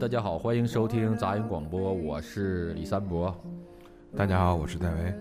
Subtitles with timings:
[0.00, 3.34] 呃，大家好，欢迎收听杂音广播，我是李三博。
[4.16, 5.14] 大家好，我是戴维。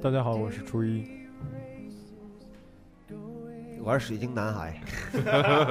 [0.00, 1.04] 大家好，我是初一。
[3.82, 4.80] 我是水晶男孩。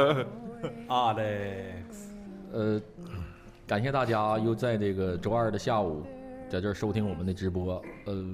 [0.90, 1.84] 啊嘞，
[2.52, 2.82] 呃，
[3.66, 6.04] 感谢大家又在这个周二的下午
[6.50, 7.82] 在这儿收听我们的直播。
[8.06, 8.26] 呃，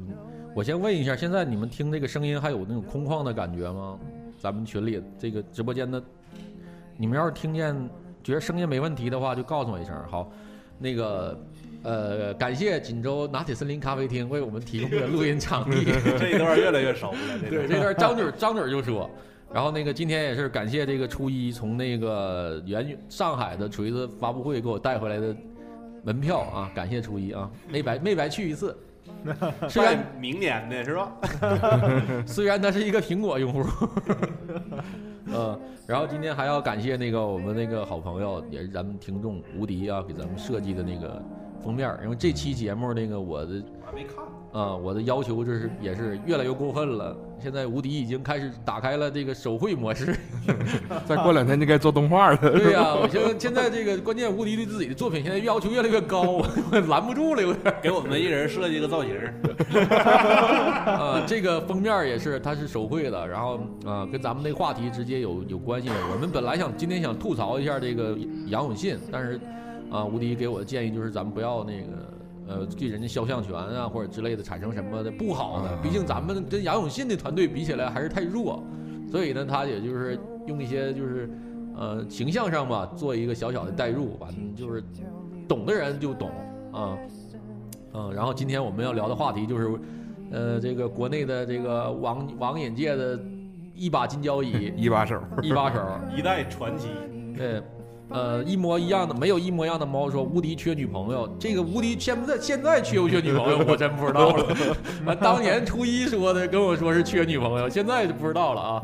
[0.55, 3.99] 我先问一下，现在你们听这个声音还有那种空旷的感觉吗？
[4.39, 6.01] 咱们群里这个直播间的，
[6.97, 7.75] 你们要是听见
[8.23, 9.95] 觉得声音没问题的话，就告诉我一声。
[10.09, 10.31] 好，
[10.77, 11.39] 那个
[11.83, 15.85] 呃，感谢锦州拿铁森林咖啡厅为我们提供的录音场地。
[16.19, 17.17] 这一段越来越熟了。
[17.49, 19.09] 对，这段张嘴张嘴就说。
[19.51, 25.35] 然后那个今天也是感谢这个初一从那个原上海的锤子发布会给我带回来的
[26.03, 28.77] 门票啊，感谢初一啊，没白没白去一次。
[29.69, 31.11] 虽然明年的是吧？
[32.25, 33.63] 虽然他是一个苹果用户。
[35.25, 41.21] 嗯， 然后今天还要感谢那个我们那个好朋友，也是咱们听众无敌啊，给咱们设计的那个
[41.63, 44.23] 封面，因为这期节目那个我的我还没看。
[44.51, 47.15] 啊，我的要求就是也是越来越过分了。
[47.39, 50.15] 现在无敌已经开始打开了这个手绘模式，
[51.05, 52.37] 再过两天就该做动画了。
[52.37, 56.47] 对呀，我现在现在这个关键无敌对自己的作品现在要求越来越高，我
[56.89, 57.73] 拦不住了，有点。
[57.81, 59.15] 给我们一人设计一个造型。
[59.89, 65.89] 啊，这个封面也是，它是手绘的，然后啊，跟咱们那个话题直接有有关系。
[66.11, 68.17] 我们本来想今天想吐槽一下这个
[68.47, 69.39] 杨永信，但是
[69.91, 71.87] 啊，无敌给我的建议就是咱们不要那个。
[72.49, 78.63] 呃，对人家肖像权啊，或者之类的产生什么的不好的，毕竟咱们跟杨永信的团队比起来还是太弱，
[79.11, 81.29] 所以呢，他也就是用一些就是
[81.75, 84.83] 呃形象上吧，做一个小小的代入，完就是
[85.47, 86.31] 懂的人就懂
[86.73, 86.97] 啊，
[87.93, 89.79] 嗯，然后今天我们要聊的话题就是，
[90.31, 93.19] 呃，这个国内的这个网网瘾界的
[93.75, 95.79] 一把金交椅，一把手，一把手，
[96.17, 96.87] 一代传奇，
[97.37, 97.61] 对。
[98.09, 104.55] 呃，一模一样的，没有一模一样的猫说无敌缺女朋友，这个无敌现在现在缺不缺女朋友，我真不知道了。
[105.05, 108.83] 完，当年初一说的跟我说是缺女朋友，现在就不知道了啊。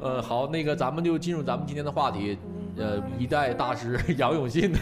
[0.00, 2.38] 呃，好，那个咱们就进入咱们今天的话题，
[2.76, 4.70] 呃，一代大师杨永信，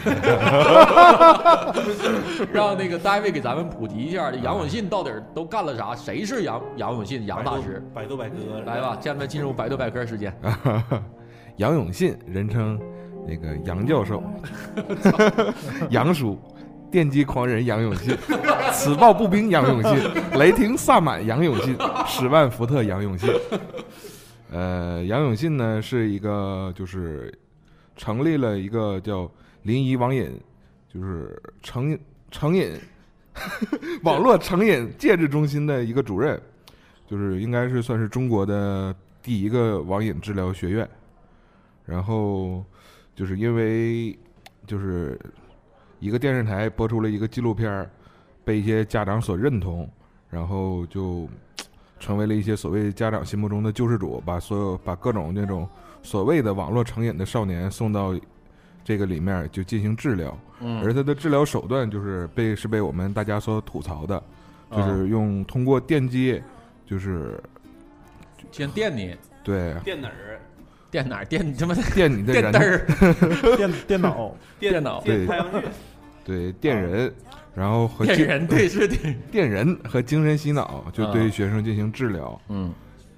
[2.53, 5.95] 让那个大卫给咱们普及一下，这杨永信到底都干了啥？
[5.95, 7.25] 谁是杨杨永信？
[7.25, 7.83] 杨大师？
[7.91, 8.35] 百度百科，
[8.67, 10.31] 来吧，下面进入百度百科时间。
[11.57, 12.79] 杨永信，人称。
[13.27, 14.23] 那个杨教授，
[15.89, 16.39] 杨叔，
[16.89, 18.15] 电击狂人杨永信，
[18.71, 23.29] 此暴步兵杨永信，雷霆萨满杨永信，十万伏特杨永信。
[24.49, 27.37] 呃，杨永信呢是一个，就是
[27.97, 29.29] 成立了一个叫
[29.63, 30.31] 临沂网瘾，
[30.87, 31.99] 就是成
[32.31, 32.71] 成瘾
[34.03, 36.41] 网络成瘾戒治中心的一个主任，
[37.05, 40.89] 就是应该是算是中国的第一个网瘾治疗学院，
[41.83, 42.63] 然后。
[43.17, 44.15] 就是因为，
[44.67, 45.19] 就是
[45.99, 47.89] 一个电视台播出了一个纪录片儿，
[48.45, 49.89] 被一些家长所认同，
[50.29, 51.27] 然后就
[51.99, 55.67] 成为了一些所谓家长心目中的救世主，把所有把各种那种
[56.03, 58.13] 所谓的网络成瘾的少年送到
[58.83, 60.37] 这个里面就进行治疗。
[60.59, 60.79] 嗯。
[60.83, 64.23] 而他的治疗手段就是被是被我们大家所吐槽的，
[64.69, 66.39] 就是用通过电击，
[66.85, 67.43] 就是
[68.51, 69.17] 先电你。
[69.43, 69.73] 对。
[69.83, 70.39] 电哪儿？
[70.97, 71.25] 电哪儿？
[71.25, 71.55] 电？
[71.55, 72.85] 他妈电你的电灯儿，
[73.55, 75.27] 电电脑，电脑，对。
[75.27, 75.63] 太阳穴，
[76.25, 77.13] 对电人，
[77.53, 82.41] 然后和电人对是电 电人和精神洗脑，就对学生进行治疗。
[82.49, 82.73] 嗯，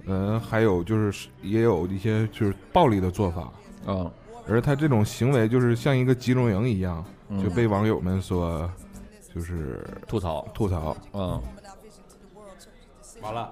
[0.07, 3.50] 嗯，还有就是也有一些就是暴力的做法
[3.88, 4.11] 嗯，
[4.47, 7.03] 而他这种行为就是像一个集中营一样，
[7.41, 8.69] 就被网友们所
[9.34, 10.46] 就是吐槽。
[10.53, 10.97] 吐槽。
[11.13, 11.41] 嗯，
[13.22, 13.50] 完了。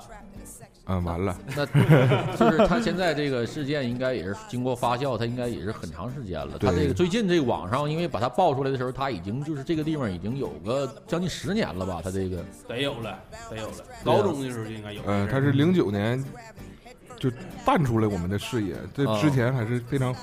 [0.90, 1.38] 嗯，完了。
[1.56, 1.66] 那
[2.36, 6.58] 就是他现在这个事件应该也是经过发酵，他应该也是很长时间了。
[6.58, 12.00] 他这个最近这个网上，因为把他爆出来的时候，他已经就是这个地方已经有个将近十年了吧？
[12.04, 13.20] 他这个得有了，
[13.50, 13.74] 得有了。
[14.04, 15.02] 高中的时候就应该有。
[15.06, 16.24] 嗯，他是零九年
[17.20, 17.30] 就
[17.66, 20.16] 淡出了我们的视野，这之前还是非常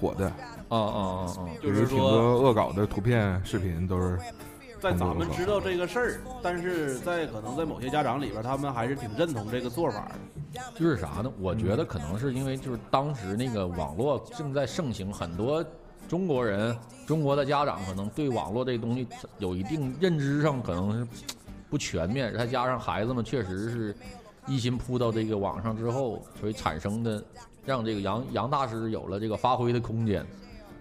[0.00, 0.26] 火的。
[0.68, 1.46] 啊啊啊啊！
[1.62, 4.18] 就是挺多恶搞的图片、视频都是。
[4.80, 10.60] 在咱们知道这个事儿，但是在可能在某些家长里边，他们还是挺认同这个做法的。
[10.74, 11.32] 就是啥呢？
[11.40, 15.64] 我觉得可能是因为就是当时那个网络正在盛行，很多
[16.08, 16.76] 中国人、
[17.06, 19.06] 中国的家长可能对网络这个东西
[19.38, 21.06] 有一定认知上可能是
[21.68, 23.96] 不全面，再加上孩子们确实是
[24.46, 27.22] 一心扑到这个网上之后，所以产生的
[27.64, 30.24] 让这个杨杨大师有了这个发挥的空间。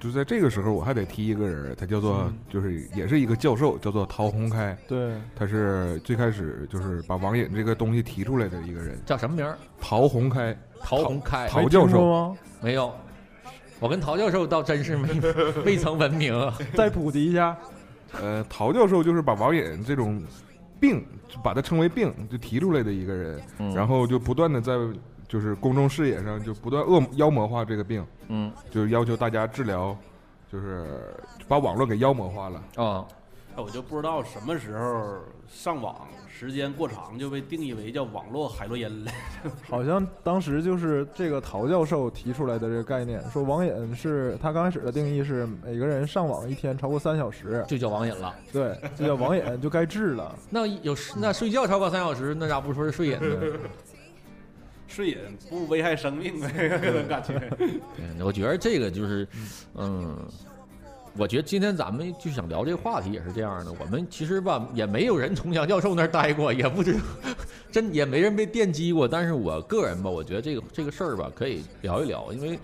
[0.06, 4.78] 就在这个时候，我还得提一个人，他叫做，就是也是一个教授，叫做陶宏开。
[4.88, 8.96] 对，他是最开始就是把网瘾这个东西提出来的一个人。
[9.04, 9.58] 叫什么名儿？
[9.82, 10.56] 陶宏开。
[10.80, 11.48] 陶宏开。
[11.48, 12.38] 陶教授吗？
[12.62, 12.94] 没有。
[13.80, 15.10] 我跟陶教授倒真是没
[15.66, 16.34] 未曾闻名。
[16.76, 17.58] 再普及一下，
[18.22, 20.22] 呃，陶教授就是把网瘾这种
[20.80, 21.04] 病，
[21.44, 24.74] 把它称为病，就提出来的一个人，嗯然后就不断的在
[25.28, 29.98] 就是公众视野上就不断恶妖魔化这个病，嗯就是要求大家治疗，
[30.52, 30.86] 就是
[31.48, 32.64] 把网络给妖魔化了。
[32.76, 33.06] 啊，
[33.56, 39.12] 哎我就不知道什么时候上网时间过长就被定义为叫网络海洛因了。
[39.70, 48.36] 好像当时就是这个陶教授提出来的这个概念，说网瘾是他刚开始的定义是每个人上网一天超过三小时，就叫网瘾了。
[48.52, 50.36] 对，就叫网瘾就该治了。
[50.50, 53.58] 那有那睡觉超过三小时，那咋不说是睡瘾呢？
[54.96, 55.18] 睡瘾
[55.50, 56.48] 不危害生命呗，
[56.82, 57.38] 可 能感觉。
[57.58, 59.28] 对，我觉得这个就是，
[59.74, 60.18] 嗯，
[61.18, 63.74] 我觉得今天咱们就想聊这个话题也是这样的。
[63.74, 67.00] 我们其实吧，也没有人从杨教授那儿待过，也不知道，
[67.70, 69.06] 真也没人被电击过。
[69.06, 72.58] 但是我个人吧，我觉得这个这个事儿吧，可以聊一聊，因为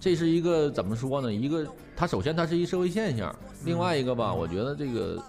[0.00, 1.32] 这是一个怎么说呢？
[1.32, 1.64] 一个
[1.94, 3.32] 它首先它是一社会现象，
[3.64, 5.22] 另外一个吧，我觉得这个，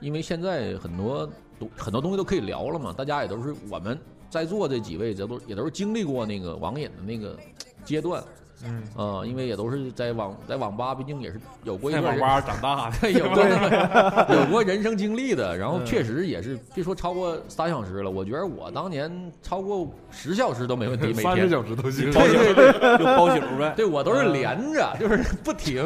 [0.00, 1.26] 因为现在很多
[1.58, 3.98] 东很多东西都可以聊了嘛，大家也都是我们
[4.32, 7.36] 在座这几位，这都也都是经历过那个网瘾的那个
[7.84, 8.22] 阶段。
[8.64, 13.42] 嗯，啊、因为也都是在网在网吧，毕竟也是有过一在段人网吧长大的，有过
[14.36, 19.10] 有过人生经历的，然后嗯确实也是别说超过三小时了，我觉得我当年
[19.42, 21.50] 超过十小时都没问题， 每三十天。
[21.50, 22.10] 小时都行。
[22.12, 22.34] 包宿
[22.98, 23.74] 就包宿呗。
[23.76, 25.84] 对我都是连着，就是不停。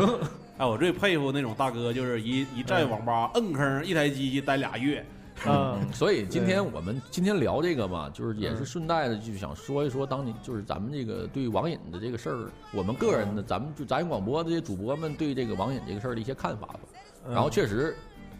[0.58, 5.02] 哎，我最佩服那种大哥，就是一一在网吧摁坑一台机器待俩月。
[5.44, 16.80] 嗯，所以今天我们今天聊这个嘛，就是也是嗯顺带的，就想说一说当年就是咱们这个对网瘾的这个事儿，我们个人的，咱们就咱广播这些主播们对这个网瘾这个事儿的一些看法吧。
[17.26, 17.96] 嗯然后确实，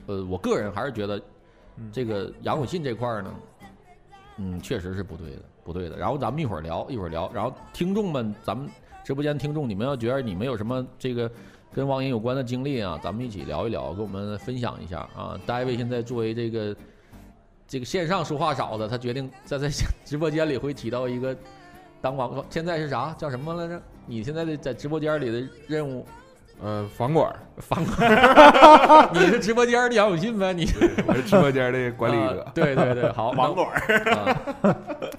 [0.07, 1.21] 呃，我个人还是觉得
[1.77, 3.35] 嗯这个杨永信这块儿呢，
[4.39, 5.97] 嗯，确实是不对的，不对的。
[5.97, 7.31] 然后咱们一会儿聊，一会儿聊。
[7.35, 8.71] 然后听众们，咱们
[9.05, 11.31] 直播间听众，你们要觉得你们有什么这个
[11.77, 15.39] 跟网瘾有关的经历啊，咱们一起聊一聊，跟我们分享一下啊。
[15.45, 16.75] 大卫现在作为这个
[17.69, 19.69] 这个线上说话少的，他决定在在
[20.03, 21.37] 直播间里会起到一个
[22.01, 23.79] 当网现在是啥叫什么来着？
[24.07, 26.07] 你现在的在直播间里的任务
[26.63, 30.55] 呃，房管儿，房管， 你是直播间的杨永信呗？
[30.55, 30.65] 你
[31.07, 32.43] 我是直播间的管理。
[32.55, 33.77] 对对对，好， 网管儿，
[34.17, 34.75] 啊，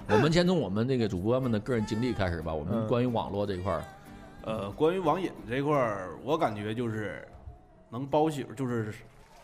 [0.10, 2.51] 我们先从我们这个主播们的个人经历开始吧。
[2.51, 3.83] 我们嗯关于网络这一块儿，
[4.48, 7.28] 呃，关于网瘾这块儿，我感觉就是
[7.90, 8.94] 能包宿，就是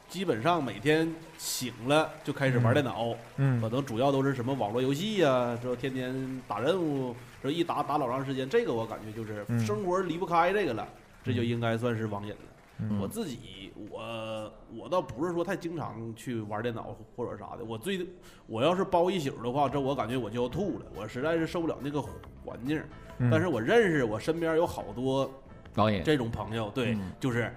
[0.08, 10.88] 基本上每天醒了就开始玩电脑，可嗯能主要都是什么网络游戏呀、之后天天打任务，这一打打老长时间，这个我感觉就是嗯生活离不开这个了，
[11.22, 12.38] 这就应该算是网瘾了。
[12.80, 17.66] 嗯我自己，我我倒不是说太经常去玩电脑或者啥的。
[17.66, 18.08] 我最
[18.48, 22.82] 我要是包一宿的话，这我感觉我就要吐了，我实在是受不了那个环境。
[23.24, 25.30] 嗯但是我认识我身边有好多
[25.74, 27.52] 导演，这种朋友，对，嗯就是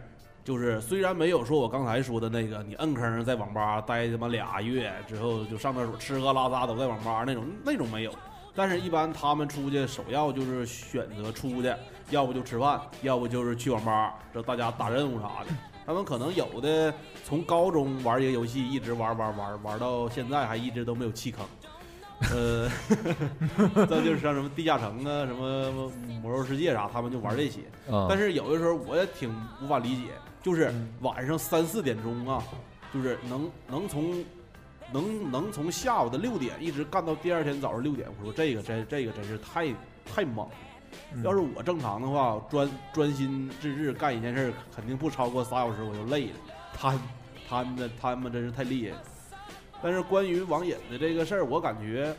[0.44, 8.12] 就是虽然没有说我刚才说的那个，你摁坑在网吧待他妈俩月之后就上厕所吃喝拉撒都在网吧那种那种没有，
[8.54, 11.74] 但是一般他们出去首要就是选择出去，
[12.10, 15.52] 要不就吃饭，要不就是去网吧，这大家打任务啥的。
[15.84, 21.46] 他们可能有的从高中玩一个游戏，一直玩玩玩玩到现在，还一直都没有弃坑。
[22.32, 22.68] 呃，
[23.86, 25.90] 再就是像什么地下城啊，什么
[26.22, 27.60] 魔兽世界啥，他们就玩这些。
[27.90, 29.30] 啊，但是有的时候我也挺
[29.62, 32.42] 无法理解，就是嗯晚上三四点钟啊，
[32.92, 34.24] 就是能能从
[34.92, 39.66] 能能从下午的六点一直干到第二天早上六点，我说这个真这个真是太
[40.04, 40.54] 太猛了。
[41.12, 46.36] 嗯要是我正常的话，专专心致志干一件事，肯定不超过仨小时我就累了。
[46.72, 46.98] 他
[47.46, 49.02] 他们的他们真是太厉害了。
[49.82, 52.14] 但是关于网瘾的这个事儿，我感觉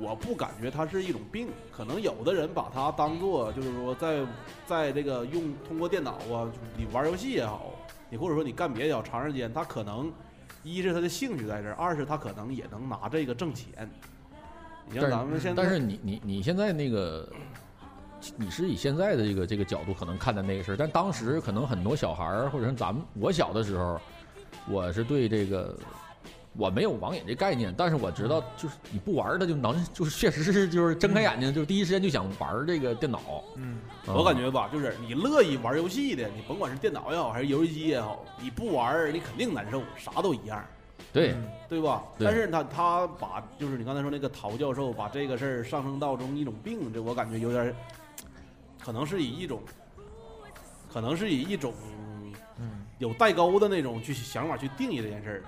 [0.00, 4.20] 我不感觉它是一种病，可能有的人把它当做就是说在
[4.66, 7.72] 在这个用通过电脑啊，你玩游戏也好，
[8.10, 10.12] 你或者说你干别的也好，长时间他可能
[10.62, 13.88] 一是他的兴趣在这儿，二是他可能也能拿这个挣钱。
[14.86, 17.28] 你像咱们现在，但是你你你现在那个，
[18.36, 24.00] 你是以现在的这个这个角度可能看待那个事儿，但当时可能很多小孩儿或者是咱们我小的时候，
[24.68, 25.78] 我是对这个
[26.56, 33.42] 我没有网瘾这概念，但是我知道就是你不玩儿它就能就是确实是就是睁开眼睛就第一时间就想玩这个电脑。
[33.56, 40.64] 嗯啊我感觉吧，就是你乐意玩游戏的，你甭管是电脑也好，还是游戏机也好，你不玩你肯定难受，啥都一样。
[41.12, 42.02] 对嗯对吧？
[42.18, 47.74] 对但是他他把就是你刚才说那个陶教授把这个事儿上升到中一种病，这我感觉有点，
[48.80, 49.60] 可能是以一种，
[50.92, 51.72] 可能是以一种
[52.58, 55.42] 嗯有代沟的那种去想法去定义这件事儿，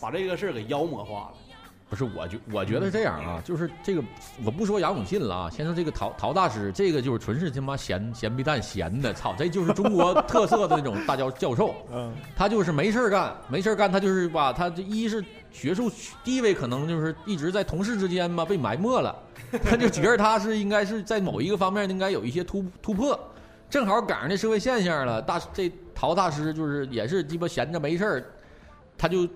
[0.00, 1.34] 把这个事儿给妖魔化了。
[1.86, 4.02] 不是，我觉我觉得是这样啊，就是这个
[4.44, 15.22] 我不说杨永信了啊，先说这个陶陶大师，这个就是纯是他妈闲闲逼蛋闲的，操，这就是中国 特色的那种大教教授，嗯他就是没事儿干，没事儿干，他就是吧，他这一是
[15.52, 15.88] 学术
[16.24, 19.14] 地位可能就是一直在同事之间吧被埋没了，
[19.62, 23.16] 他就觉得他是应该是在某一个方面应该有一些突突破，
[23.70, 28.24] 正好赶上这社会现象了，大这陶大师就是也是鸡巴闲着没事儿，
[28.98, 29.28] 他就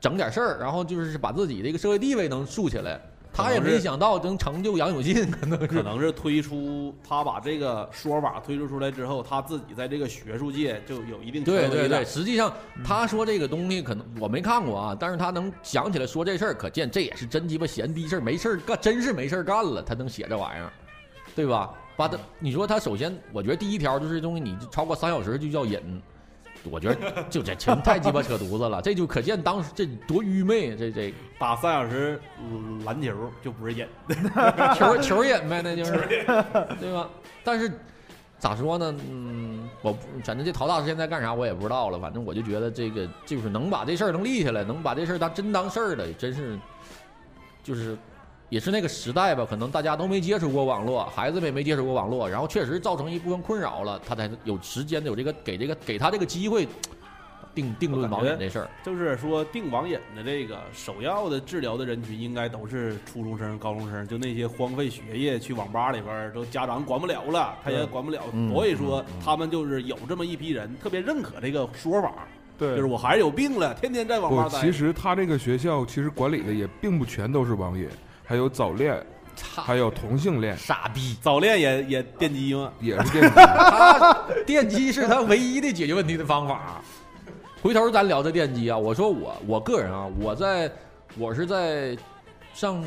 [0.00, 3.00] 整点事儿，然后就是把自己这个社会地位能竖起来。
[3.32, 12.04] 他也没想到能成就杨永信，可能可是能是推出他把这个说法推出出来之后，他自己在这个学术界就有一定对对对，权威的。
[12.06, 12.50] 实际上
[12.82, 20.72] 他说这个东西可能我没看过啊，但是他能想起来说这事儿，可见这也是真鸡巴闲逼事儿，没事儿干，真是没事儿干了，他能写这玩意儿，
[21.34, 21.74] 对吧？
[21.94, 25.78] 把他，你说他首先，我觉得第一条就是这东西，你超过三小时就叫瘾，
[26.70, 33.86] 我觉得就这真太鸡巴扯犊子了，这就可见当时这多愚昧，啊这这打三小时嗯篮球就不是瘾
[34.74, 35.92] 球球瘾呗，那就是，
[36.80, 37.08] 对吧？
[37.44, 37.70] 但是
[38.38, 38.94] 咋说呢？
[39.10, 39.92] 嗯，我
[40.24, 41.98] 反正这陶大师现在干啥我也不知道了。
[41.98, 46.58] 反正我就觉得这个就是能把这事儿能立下来，能把这事儿当真当事儿的，真是
[47.62, 47.96] 就是
[48.48, 56.68] 也是那个时代吧，可能大家都没接触过网络，孩子们也没接触过网络，然后确实造成一部分困扰了，他才有时间的有这个给这个给他这个机会
[57.54, 58.68] 定定论网瘾这事儿。
[58.84, 72.12] 就是说定网瘾的这个首要的治疗的人群，应该都是初中生、高中生，就那些荒废学业去网吧里边儿，都家长管不了了，他也管不了，嗯所以说他们就是有这么一批人特别认可这个说法，
[72.56, 74.60] 对，就是我孩子有病了，天天在网吧不，待。
[74.60, 77.88] 其实他这个学校其实管理的也并不全都是网瘾，
[78.26, 79.00] 还有早恋，
[79.54, 81.16] 还有同性恋，傻逼！
[81.22, 82.72] 早恋也也电击吗？
[82.80, 83.30] 也是电击。
[83.38, 86.82] 他电击是他唯一的解决问题的方法。
[87.62, 90.70] 回头咱聊这电击啊，我说我我个人啊，我在
[91.16, 91.96] 我是在
[92.52, 92.84] 上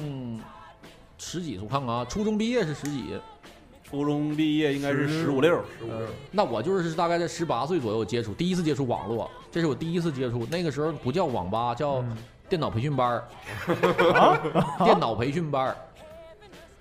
[1.18, 3.18] 十几，我看看啊，初中毕业是十几，
[3.90, 6.08] 初中毕业应该是十五六，十五六。
[6.32, 10.46] 那我就是大概在十八岁左右接触，第一次接触网络，这是我第一次接触。
[10.52, 12.18] 那个时候不叫网吧，叫嗯
[12.50, 13.24] 电脑培训班儿，
[14.16, 14.40] 啊，
[14.84, 15.76] 电脑培训班儿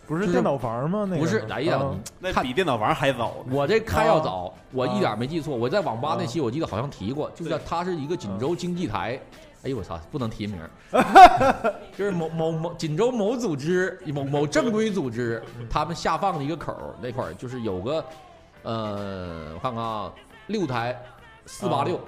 [0.07, 1.05] 不是电脑房吗？
[1.07, 1.45] 那个不是。
[1.51, 1.79] 哎呀，
[2.19, 3.53] 那比电脑房还早呢。
[3.55, 5.55] 我这开要早，啊我一点没记错。
[5.55, 9.21] 我在网吧那啊期我记得好像提过，就是它是一个锦州经济台。
[9.65, 10.57] 哎呦我操，不能提名，
[11.95, 18.05] 就是某某某锦州某组织某某正规组织，他们下放的一个口儿那块儿就是有个，
[18.63, 20.13] 呃，我看看啊，
[20.47, 20.97] 六台
[21.45, 22.03] 四八六啊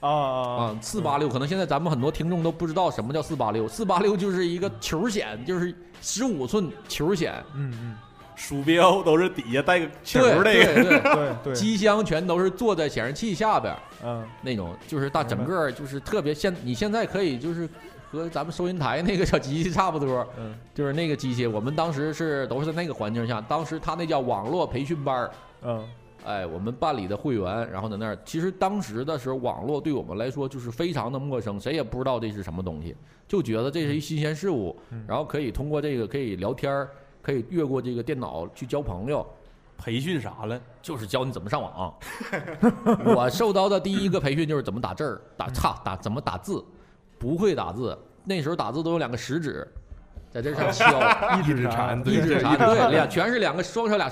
[0.00, 0.62] 啊啊！
[0.62, 7.96] 啊，四八六，可能现在咱们很多听众都不知道什么叫四八六，四八六就是一个球显，就是十五寸球显，嗯嗯，
[8.36, 13.78] 鼠标都是底下带个球对那个，对对，对对，机箱全都是坐在显示器下边儿。
[14.04, 14.24] 嗯。
[14.42, 17.68] 那种，就是大整个就是特别现，你现在可以就是
[18.12, 20.54] 和咱们收银台那个小机器差不多，嗯。
[20.72, 21.46] 就是那个机器。
[21.48, 25.30] 我们当时是都是在那个环境下，当时他那叫网络培训班儿，
[25.62, 25.84] 嗯
[26.28, 32.94] 哎，我们办理的会员，然后在那儿，其实当时的时候，网络对我们来说就是非常的陌生，谁也不知道这是什么东西，
[33.26, 36.90] 就觉得这是一新鲜事物嗯，然后可以通过这个可以聊天儿，
[37.22, 39.26] 可以越过这个电脑去交朋友。
[39.78, 40.60] 培训啥了？
[40.82, 41.94] 就是教你怎么上网。
[43.14, 46.62] 我受到的第一个培训就是怎么打字儿，打差打怎么打字，
[47.16, 47.96] 不会打字。
[48.24, 49.66] 那时候打字都有两个食指，
[50.30, 54.10] 在这上 敲，一指指禅一指禅，对，两全是两个双手俩。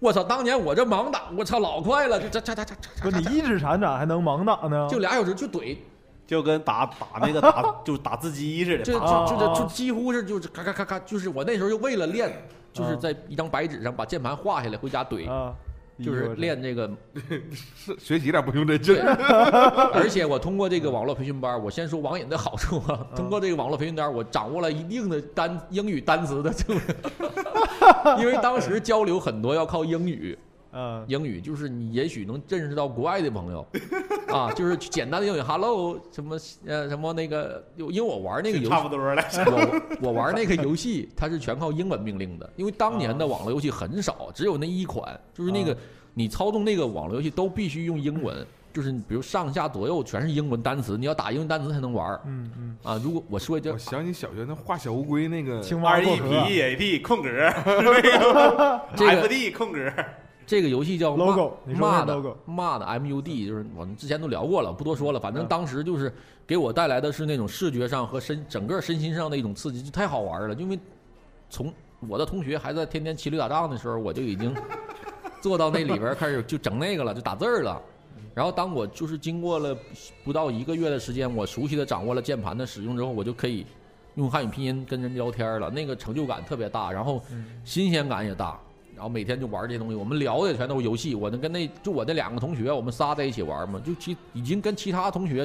[0.00, 0.22] 我操！
[0.22, 4.86] 当年我这盲打，我操，老快了，就这这这这不，你一指禅咋还能盲打呢？
[4.88, 5.76] 就俩小时就怼，
[6.26, 12.32] 就跟打打那个打就是 打字机似的，这就这这这啊就几乎是就是咔咔咔咔，就是我那时候就为了练，
[12.72, 15.52] 就是在一张白纸上把键盘画下来回家怼，啊，
[16.04, 16.88] 就是练这个
[17.28, 18.96] 是 学习点不用这劲？
[19.92, 23.04] 而且我通过这个网络培训班，我先说网瘾的好处啊。
[23.10, 26.80] 嗯通过这个网络培训班，我掌握了一定的单英语单词的这个，
[28.20, 30.38] 因为当时交流很多要靠英语，
[30.72, 31.04] 嗯。
[31.08, 33.66] 英语就是你也许能认识到国外的朋友，
[34.32, 38.70] 啊，就是简单的英语，hello 什么呃什么那个，因为我玩那个游戏。
[38.70, 39.22] 差不多了。
[40.00, 45.78] 我我玩那个游戏，它是全靠英文命令的，因为当年的网络游戏很少，只有那一款，就是那个啊。
[46.14, 48.44] 你操纵那个网络游戏都必须用英文，
[48.78, 53.00] 就是比如上下左右全是英文单词，你要打英文单词才能玩儿嗯嗯，啊。
[53.02, 57.28] 如果我说这我想起小学那画小乌龟那个，青蛙 R 过 E 河 P E A P 空格
[58.94, 59.92] 这个，F D 空格，
[60.46, 65.18] 这个游戏叫 logo，你说那骂的 logo 骂的 M U D，就是我们之前都聊过了，不多说了。
[65.18, 66.14] 反正嗯当时就是
[66.46, 70.54] 给我带来的是那种视觉上和身整个身心上的一种刺激，就太好玩了。
[70.54, 70.78] 因为
[71.50, 71.74] 从
[72.08, 74.54] 我的同学还在天天骑驴打仗的时候，我就已经
[75.40, 77.82] 坐到那里边开始就整那个了，就打字儿了。
[78.38, 79.76] 然后当我就是经过了
[80.22, 83.66] 不到一个月的时间，我熟悉的掌握了键盘的使用之后，我就可以
[84.14, 87.20] 用汉语拼音跟人聊天了，那个成就感特别大，然后
[87.64, 88.56] 新鲜感也大。
[88.94, 91.16] 然后每天就玩这些东西，我们聊的也全都是游戏。
[91.16, 95.44] 我能跟那就我那两个同学，我们仨在一起玩嘛，就其已经跟其他同学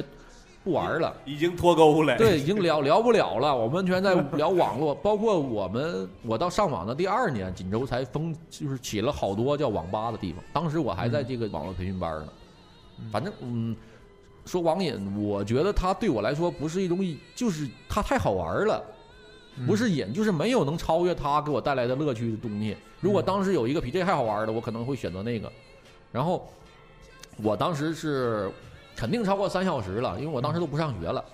[0.62, 1.12] 不玩了。
[1.26, 2.16] 已经脱钩了。
[2.16, 3.56] 对， 已经聊聊不了了。
[3.56, 10.40] 我们全在聊网络，包括我们，我到上网的第二年，锦州才封，就是起了好多叫网吧的地方。
[10.52, 12.28] 当时我还在这个网络培训班呢。
[13.10, 13.76] 反正，嗯，
[14.46, 16.98] 说网瘾，我觉得它对我来说不是一种，
[17.34, 18.82] 就是它太好玩了，
[19.66, 22.76] 不是瘾，就是没有能超越它给我带来的乐趣的东西。
[23.00, 25.50] 如果当时有一个比这还好玩的，我可能会选择那个。
[26.10, 26.48] 然后，
[27.42, 28.50] 我当时是
[28.96, 31.24] 肯定超过三小时了，因为我当时都不上学了，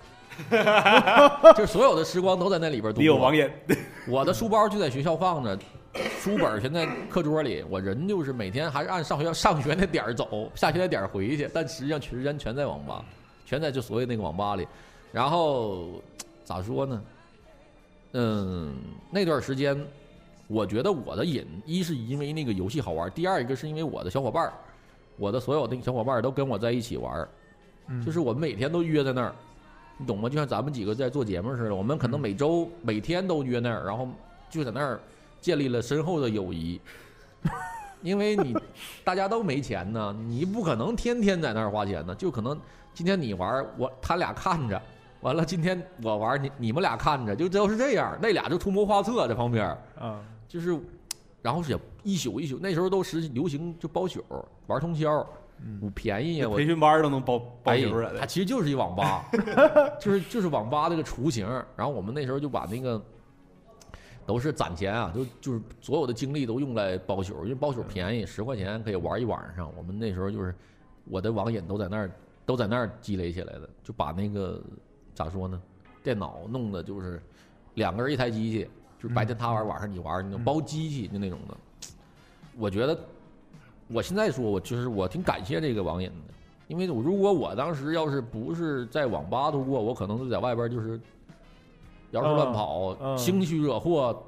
[1.54, 3.00] 就是所有的时光都在那里边度过。
[3.02, 3.48] 你有网瘾？
[4.08, 5.58] 我的书包就在学校放着，
[6.20, 7.64] 书本全 在课桌里。
[7.70, 13.04] 我人就是每天还是按上学校上学那点儿走， 下学那点儿回去，但实际上时间全在网吧，
[13.46, 14.68] 全在就所谓那个网吧里。
[15.10, 16.02] 然后
[16.44, 17.02] 咋说呢？
[18.12, 18.76] 嗯，
[19.10, 19.76] 那段时间。
[20.52, 24.52] 我觉得我的瘾，一是因为那个游戏好玩，第二一个是因为我的小伙伴儿，
[25.16, 27.28] 我的所有的小伙伴儿都跟我在一起玩儿，
[28.04, 29.32] 就是我们每天都约在那儿，
[29.96, 30.28] 你懂吗？
[30.28, 34.08] 就像咱们几个在做节目似的，我们可能每周每天都约那儿，然后
[34.50, 34.98] 就在那儿
[35.40, 36.80] 建立了深厚的友谊。
[38.02, 38.56] 因为你
[39.04, 42.58] 大家都没钱呢，你不可能天天在那儿花钱呢，就可能
[42.94, 44.80] 今天你玩，我他俩看着，
[45.20, 50.20] 完了今天我玩，你你们俩看着，就都是这样，那俩就出谋划策在旁边儿啊。
[50.48, 50.78] 就是，
[51.42, 54.24] 然后也一宿一宿，那时候都时流行就包宿
[54.66, 55.26] 玩通宵，
[55.82, 58.10] 我便宜呀，我培训班都能包包宿啊。
[58.18, 59.28] 它其实就是一网吧，
[60.00, 61.46] 就是就是网吧这个雏形。
[61.76, 63.00] 然后我们那时候就把那个
[64.30, 69.68] 都是攒钱啊，就就是所有的精力都用来包宿，因为包宿便宜，十块钱可以玩一晚上。
[69.76, 70.54] 我们那时候就是
[71.06, 72.08] 我的网瘾都在那儿
[72.46, 74.62] 都在那儿积累起来的，就把那个
[75.16, 75.60] 咋说呢，
[76.00, 77.20] 电脑弄的就是
[77.74, 78.68] 两个人一台机器。
[79.00, 81.56] 就是白天他玩，晚上你玩，你能包机器就那种的。
[82.56, 82.96] 我觉得，
[83.88, 86.34] 我现在说，我就是我挺感谢这个网瘾的，
[86.68, 91.00] 因为我如果我当时要是不是在网吧度过，我可能就在外边就是
[92.10, 94.22] 摇头乱跑，兴许惹祸。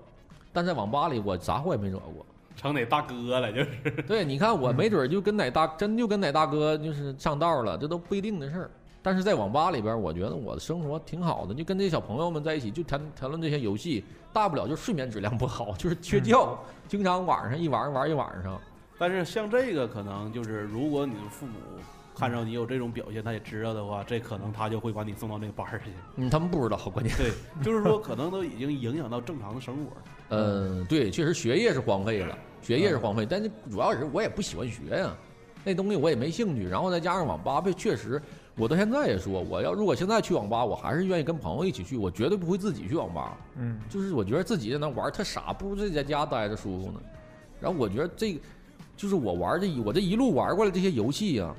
[0.52, 3.90] 但在网吧里，我啥祸也没惹过，成哪大哥了就是。
[4.06, 8.70] 对，你看我没准就跟哪大真就跟哪大哥就是上道了，这都不一定的事儿。
[9.04, 18.60] 但是在网吧里边，我觉得我的生活挺好的，就跟这些小朋友们在一起，就谈谈论这些游戏，大不了就睡眠质量不好，就是缺觉，经常晚上一玩玩一晚上。
[18.98, 21.54] 但是像这个，可能就是如果你的父母
[22.14, 25.90] 看着你有这种表现，他也知道的话，这可能他就会把你送到那个班儿去。
[26.16, 27.30] 嗯，他们不知道，关键对，
[27.62, 29.90] 就是说可能都已经影响到正常的生活。
[30.28, 35.14] 嗯，对，确实学业是荒废了，学业是荒废，但是主要是我也不喜欢学呀，
[35.64, 38.20] 那东西我也没兴趣，然后再加上网吧被确实。
[38.54, 43.38] 我到现在也说，我要如果现在去网吧，我还是愿意跟朋友一起去，我绝对不会自己去网吧。
[43.56, 47.00] 嗯，就是我觉得自己在那玩特傻，不如自己在家待着舒服呢。
[47.58, 48.40] 然后我觉得这个，
[48.94, 51.56] 就是我玩这一我这一路玩过来这些游戏啊，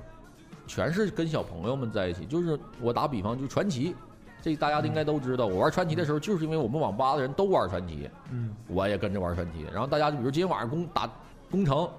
[0.68, 2.26] 全是跟小朋友们在一起。
[2.26, 3.96] 就是我打比方，就传奇，
[4.42, 5.46] 这大家应该都知道。
[5.46, 9.66] 我玩传奇的时候，就是因为我们网吧的人都玩传奇，嗯，我也跟着玩传奇。
[9.72, 11.10] 然后大家就比如今天晚上攻打
[11.50, 11.90] 攻城。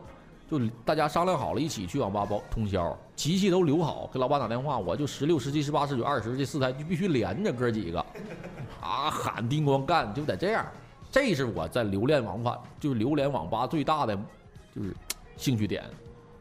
[0.51, 7.99] 就大家商量好了，一起去网吧包通宵，机器都留好，给老板打电话，我就十六、十七、十八、十九、二十这四台就必须连着哥几个，
[8.79, 10.65] 啊喊叮咣干，就得这样。
[11.11, 14.15] 这是我在留恋网吧，就是留恋网吧最大的
[14.77, 14.95] 就是
[15.39, 15.83] 兴趣点，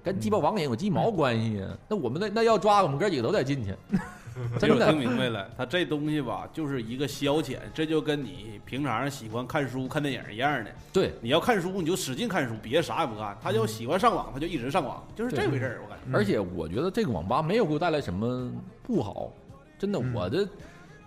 [0.03, 1.67] 跟鸡巴网瘾有鸡毛关系呀？
[1.87, 3.73] 那我们那那要抓我们哥几个都得进去。
[4.59, 10.71] 真的听明白了，他这东西吧，就是一个消遣，这就跟你平常喜欢看书、看电影一样的。
[10.91, 13.37] 对，你要看书，你就使劲看书，别啥也不干。
[13.43, 15.81] 他就喜欢上网，他就一直上网，就是这回事儿。
[15.83, 16.17] 我感觉。
[16.17, 19.31] 而且我觉得这个网吧没有给我带来什么不好，
[19.77, 19.99] 真的。
[19.99, 20.49] 我的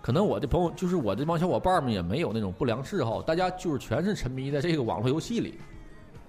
[0.01, 5.59] 可能我的朋友就是我这帮小伙伴们也没有那种不良嗜好，大家就是全是沉迷在这个网络游戏里。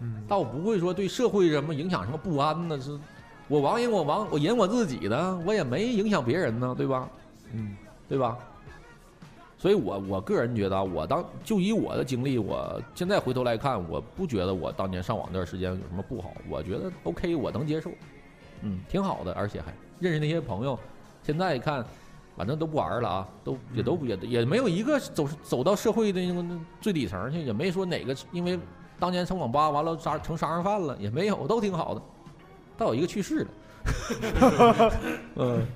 [0.01, 2.81] 嗯，倒不会说对社会什么影响什么不安呢？
[2.81, 2.99] 是。
[3.49, 7.09] 我网瘾，我网我瘾我自己的，我也没影响别人呢，对吧？
[7.55, 7.75] 嗯，
[8.07, 8.37] 对吧？
[9.57, 17.91] 所以，我我个人觉得，我当就以我的经历，我现在回头来看，我不觉得我当年上网那段时间有什么不好，我觉得 OK，我能接受，
[18.61, 20.79] 嗯，挺好的，而且还认识那些朋友，
[21.25, 21.85] 现在一看，
[22.37, 26.45] 反正都不玩了啊，都也都也也没有一个走走到社会的那个
[26.81, 28.57] 最底层去，也没说哪个因为
[28.99, 32.03] 当年从网吧完了杀成杀人犯了，也没有，都挺好的。
[32.77, 34.93] 倒有一个去世的，
[35.37, 35.67] 嗯，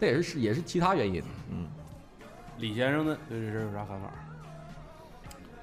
[0.00, 1.66] 这也是也是其他原因，嗯。
[2.58, 4.10] 李先生呢，对这事有啥看法？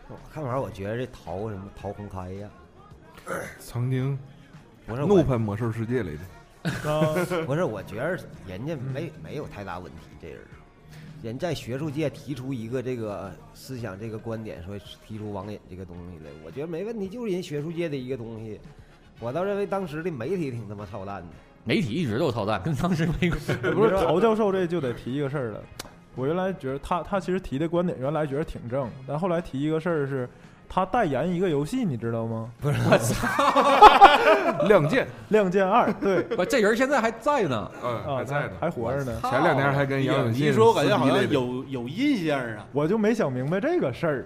[0.10, 2.50] 我看法，我觉得这逃什么逃红开呀？
[3.60, 4.18] 曾经
[4.86, 10.40] 不是怒喷魔兽世界来的，不是，我 觉得人家没没有太大问题，这人。
[11.22, 18.60] 人在学术界提出一个这个思想、这个观点，说提出网瘾这个东西来，我觉得没问题，就是人学术界的一个东西。
[19.20, 21.28] 我倒认为当时的媒体挺他妈操蛋的。
[21.64, 23.54] 媒体一直都操蛋，跟当时没关系。
[23.74, 25.64] 不是陶教授这就得提一个事儿了。
[26.16, 30.28] 我原来觉得他他其实提的观点原来觉得挺正，但后来提一个事儿是，
[30.74, 32.50] 他代言一个游戏，你知道吗？
[32.62, 37.72] 不是，我操亮剑，《亮剑二》对 不，这人现在还在呢。
[37.84, 38.52] 嗯，啊，还在呢。
[38.58, 39.20] 还活着呢。
[39.22, 42.66] 前两天还跟杨永信说，我感觉好像有有印象啊。
[42.72, 44.26] 我就没想明白这个事儿。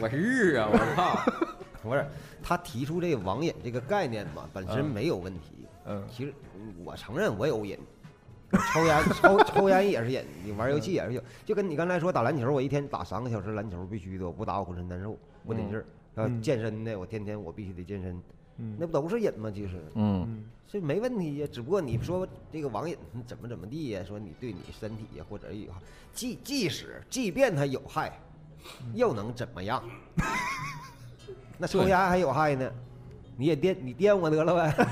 [0.00, 1.32] 我是啊，我操！
[1.88, 2.04] 不是
[2.42, 5.68] 他提出这个网瘾这个概念嘛，本身嗯没有问题。
[5.86, 7.99] 嗯其实嗯我承认我有瘾，我
[8.72, 11.20] 抽烟抽抽烟也是瘾，你玩游戏也是瘾。
[11.44, 15.84] 就跟你刚才说打篮球，我一天打三个小时篮球必须的，我不打我浑身难受，不得劲儿。
[16.14, 18.20] 然后嗯健身的，我天天我必须得健身，
[18.58, 19.50] 嗯那不都是瘾吗？
[19.54, 25.78] 其实嗯，嗯这没问题呀，只不过你说这个网瘾怎么怎么地呀，说你对你身体呀或者有害，
[26.12, 28.18] 即即使即便它有害，
[28.94, 29.82] 又能怎么样？
[31.56, 32.72] 那抽烟还有害呢，
[33.36, 34.86] 你也颠你颠我得了呗。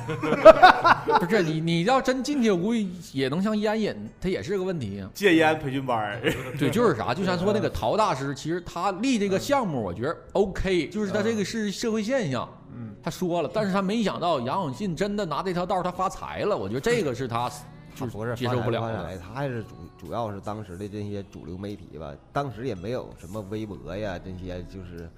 [1.20, 5.08] 不是你，你要真进去，我估计也能像烟瘾，它也是个问题呀。
[5.14, 6.20] 戒烟培训班儿，
[6.58, 17.50] 对，就是啥，就像说那个陶大师，其实他立这个项目，我觉得 OK，就是他这个是社会现象，嗯，他说了，但是他没想到杨永信真的拿这条道他发财了，我觉得这个是他
[17.98, 18.80] 他不是接受不了
[19.18, 25.08] 他还是主主要是当时的这些主流媒体吧，当时也没有什么微博呀这些，就是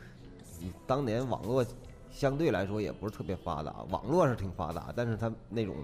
[0.61, 1.64] 你当年网络
[2.11, 5.75] 相对来说也不是特别发达，网络是挺发达，但是它那种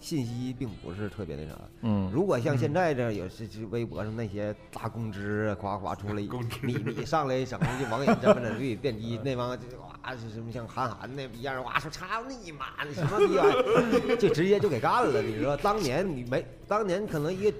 [0.00, 1.58] 信息并不是特别那啥。
[1.82, 6.14] 嗯，如果像现在这样有是是微博上那些大公知啊，夸夸出来，
[6.62, 15.20] 你你上来整就网瘾怎么怎么地，电击那帮就哇是什么像韩寒那一样，哇说操你妈的什么逼玩意儿，就直接就给干了。
[15.20, 17.56] 你说当年你没，当年可能一个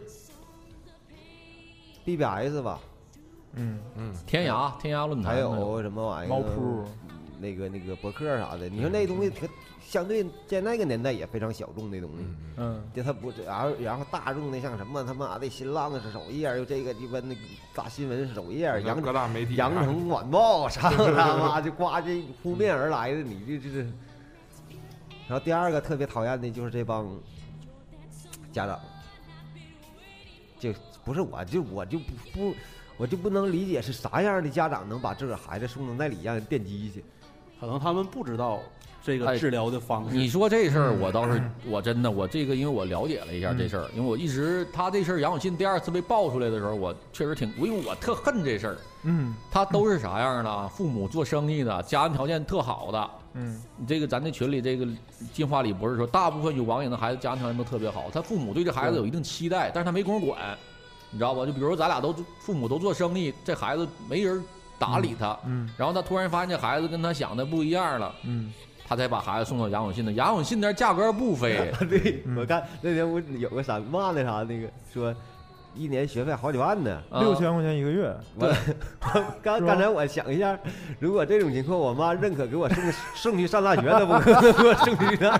[2.07, 2.81] BBS 吧，
[3.53, 6.85] 嗯，嗯，天涯天涯论坛还有什么玩意儿，猫扑，
[7.41, 9.49] 那个那个博客啥的，你说那东西可
[9.81, 12.25] 相对在那个年代也非常小众的东西。
[12.59, 17.41] 嗯就他不，然后然后大众的像什么他妈的新浪是首页，又这个鸡巴那个
[17.75, 23.79] 大新闻是首页，羊各大媒体羊城晚报啥他妈 就呱这扑面而来的，你这这这。
[25.27, 27.09] 然后第二个特别讨厌的就是这帮
[28.53, 28.79] 家长，
[30.59, 30.75] 就
[31.05, 32.55] 不是我就我就不不
[32.97, 37.03] 我就不能理解是啥样的家长能把自个儿孩子送到那里让人电击去。
[37.61, 38.59] 可能他们不知道
[39.03, 40.17] 这个哎治疗的方式。
[40.17, 48.77] 你说这事儿，我倒是我真的我这个，因为我了解了一下这事儿，因为我一直他这事儿杨永信第二次被爆出来的时候，我确实挺，因为我特恨这事儿。
[49.03, 50.69] 嗯他都是啥样的？
[50.69, 53.11] 父母做生意的，家庭条件特好的。
[53.35, 54.87] 嗯你这个咱这群里这个
[55.33, 60.39] 进化里不是说，大部分有网瘾的孩子家庭条件都特别好，他父母对这孩子有一定期待，但是他没工夫管，
[61.11, 61.47] 你知道吧？
[61.47, 64.43] 就比如说咱俩都父母都做生意，这孩子没人
[64.81, 68.53] 搭理他，嗯然后他突然发现这孩子跟他想的不一样了，嗯。
[68.89, 70.11] 他才把孩子送到杨永信的。
[70.11, 72.37] 杨永信那价格不菲， 对，嗯。
[72.37, 75.15] 我看那天我有个啥骂那啥那个说，
[75.77, 77.01] 一年学费好几万呢。
[77.09, 77.21] 啊。
[77.21, 78.53] 六千块钱一个月，我
[79.41, 80.59] 刚刚才我想一下，
[80.99, 85.39] 如果这种情况，我妈认可给我送送去上大学，那不可能给我送去那。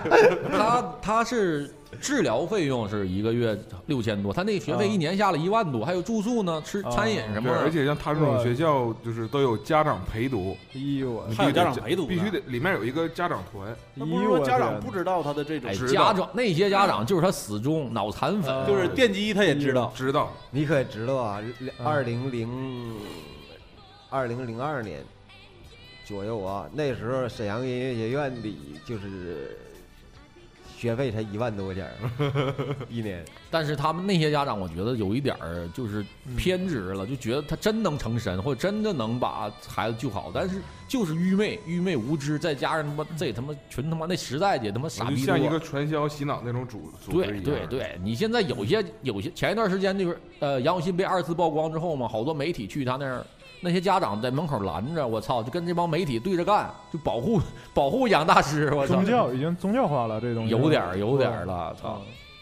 [0.49, 7.59] 他他是治疗费用是一个月六千多，他那学费一年下来一万多，还有住宿呢，吃啊餐饮什么，的。
[7.59, 13.75] 而且像他这种学校，就是都有家长陪读，哎呦我，还有家长陪读必须得里面有一个家长团。
[13.93, 19.91] 那不是说家长不知道他的这种家长那些家长就是他死忠脑残粉，啊就是电击，他也知道。
[19.95, 21.41] 知道，你可知道啊？
[21.59, 22.95] 嗯二零零
[24.09, 25.03] 二零零二年
[26.05, 29.57] 左右啊，那时候沈阳音乐学院里就是
[30.81, 33.23] 学费才一万多块钱儿一年。
[33.51, 47.43] 但是他们那些家长，我觉得有一点儿就是嗯偏执了，就觉得他真能成神，或者真的能把孩子救好，但是就是愚昧、愚昧无知，再加上他妈这他妈群他妈那时代的他妈傻逼像一个传销洗脑那种组组织对一样。
[47.43, 53.23] 对对，你现在有些有些前一段时间就是呃杨永信被二次曝光之后嘛，好多媒体去他那儿，
[53.61, 57.39] 那些家长在门口拦着，我操，就跟这帮媒体对着干，就保护
[57.73, 62.01] 保护杨大师，我操宗，教已经宗教化了，这东西有点儿有点儿了，操啊！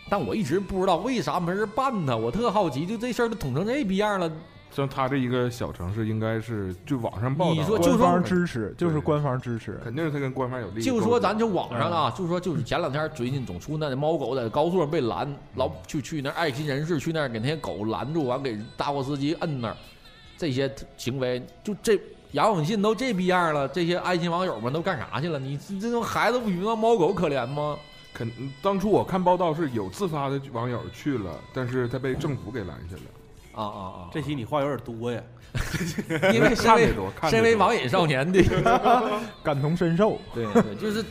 [0.09, 4.31] 但我一直不知道为啥没人办他，我特好奇，就这事儿都捅成这逼样了，
[4.71, 19.75] 像他这一个小城市，应该是就网上报道，你说就说官方支持，就是官方支持，肯定是他跟官方有利益就说咱就网上啊，就说就是前两天最近总出那猫狗在高速上被拦，老去去那爱心人士去那儿给那些狗拦住，完给大货司机摁那儿，
[20.39, 21.99] 这些行为就这
[22.31, 25.37] 杨永信都这逼样了，这些爱心网友们都干啥去了？
[25.37, 27.77] 你这这种孩子不比那猫狗可怜吗？
[28.13, 33.61] 肯当初我看报道是有自发的网友去了，但是他被政府给拦下了。
[33.61, 34.09] 啊啊啊！
[34.13, 35.21] 这期你话有点多呀。
[36.33, 36.93] 因为身为
[37.29, 38.41] 身为网瘾少年的，
[39.43, 40.21] 感同身受。
[40.33, 41.03] 对对，就是，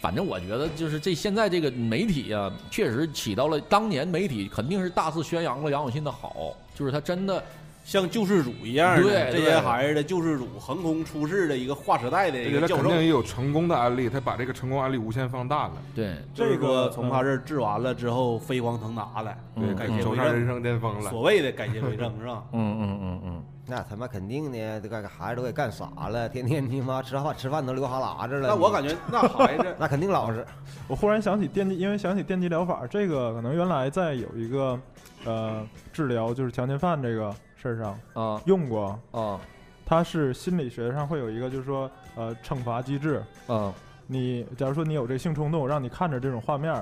[0.00, 7.42] 反正我觉得就是这现在这个媒体啊，确实起到了当年媒体肯定是大肆宣扬了杨永信的好，就是他真的
[7.84, 12.82] 像救世主一样的对对这些孩子的救世主，横空出世的一个划时代的一个教授。
[12.82, 21.10] 肯定也有成功的案例，他把这个成功案例无限放大了，对这个从他这儿治完了之后，飞黄腾达了，嗯对，改邪归走上人，生巅峰了。
[21.10, 22.44] 所谓的改邪归正是吧？
[22.52, 28.48] 嗯嗯嗯嗯，那他妈肯定的，这个孩子都给干傻了，天天你妈吃饭吃饭都流哈喇子了。
[28.48, 30.46] 那我感觉那孩子 那肯定老实。
[30.86, 34.78] 我忽然想起电击，因为想起电击疗法，这个可能原来在有一个
[35.24, 39.40] 呃治疗就是强奸犯这个事儿上啊用过，啊
[39.86, 43.22] 它是心理学上会有一个就是说呃惩罚机制。
[43.46, 43.72] 啊，
[44.08, 46.74] 你假如说你有这性冲动，让你看着这种画面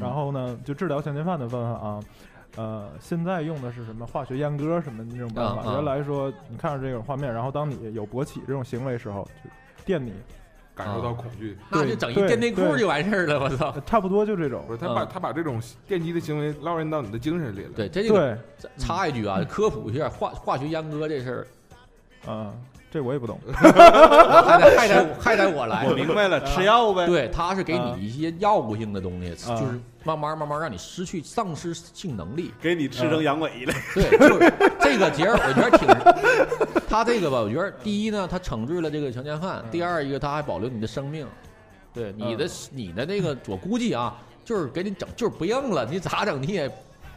[0.00, 2.00] 然后呢就治疗强奸犯的办法啊。
[2.56, 5.72] 呃，现在用的是什么化学阉割什么的那种办法？
[5.72, 9.50] 原来说你看着这种画面，然后当你有勃起这种行为时候，就
[9.84, 10.14] 电你，
[10.74, 13.70] 感受到恐惧，那就整一对电内裤就完事儿了，我操！
[13.70, 14.72] 呃差不多就这种不。
[14.72, 17.70] 是他把嗯他把这种电击的行为烙印到你的精神里了。
[17.76, 18.16] 对，这就，
[18.78, 21.46] 插一句啊，科普一下化化学阉割这事
[22.24, 22.54] 儿，啊，
[22.92, 23.40] 这我也不懂。
[23.56, 25.94] 还得还得还得我来我。
[25.94, 27.06] 明白了，吃药呗。
[27.06, 32.52] 对，他是给啊你一些药物性的东西，啊就是慢慢慢慢让你失去丧失性能力。
[32.60, 33.72] 给你吃成阳痿了。
[33.94, 35.88] 对，就是这个节儿，我觉得挺，
[36.86, 41.26] 他这个吧，我觉得第一呢，他惩治了这个强奸犯；第二一个，他还保留你的生命。
[41.94, 46.70] 对你的你的那个，我估计啊，就是给你整，就是不硬了，你咋整你也，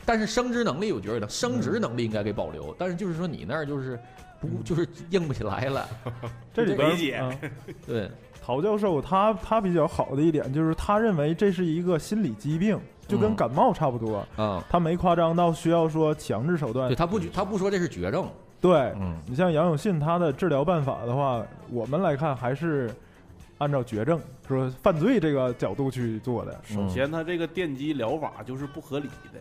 [0.06, 4.00] 但是生殖能力我觉得生殖能力应该给保留，但是就是说你那儿就是
[4.40, 5.88] 不就是硬不起来了。
[6.54, 7.52] 这里边理解嗯
[7.86, 8.12] 对，
[8.44, 16.96] 陶教授他他比较好的一点就是他认为这是一个心理疾病，就跟嗯感冒差不多，啊、他没夸张到需要说强制手段对。
[16.96, 18.28] 他不他不说这是绝症，
[18.62, 22.90] 对嗯你像杨永信他的治疗办法的话，我们来看还是
[23.58, 26.60] 按照绝症说犯罪这个角度去做的。
[26.64, 29.40] 首先，他这个电击疗法就是不合理的。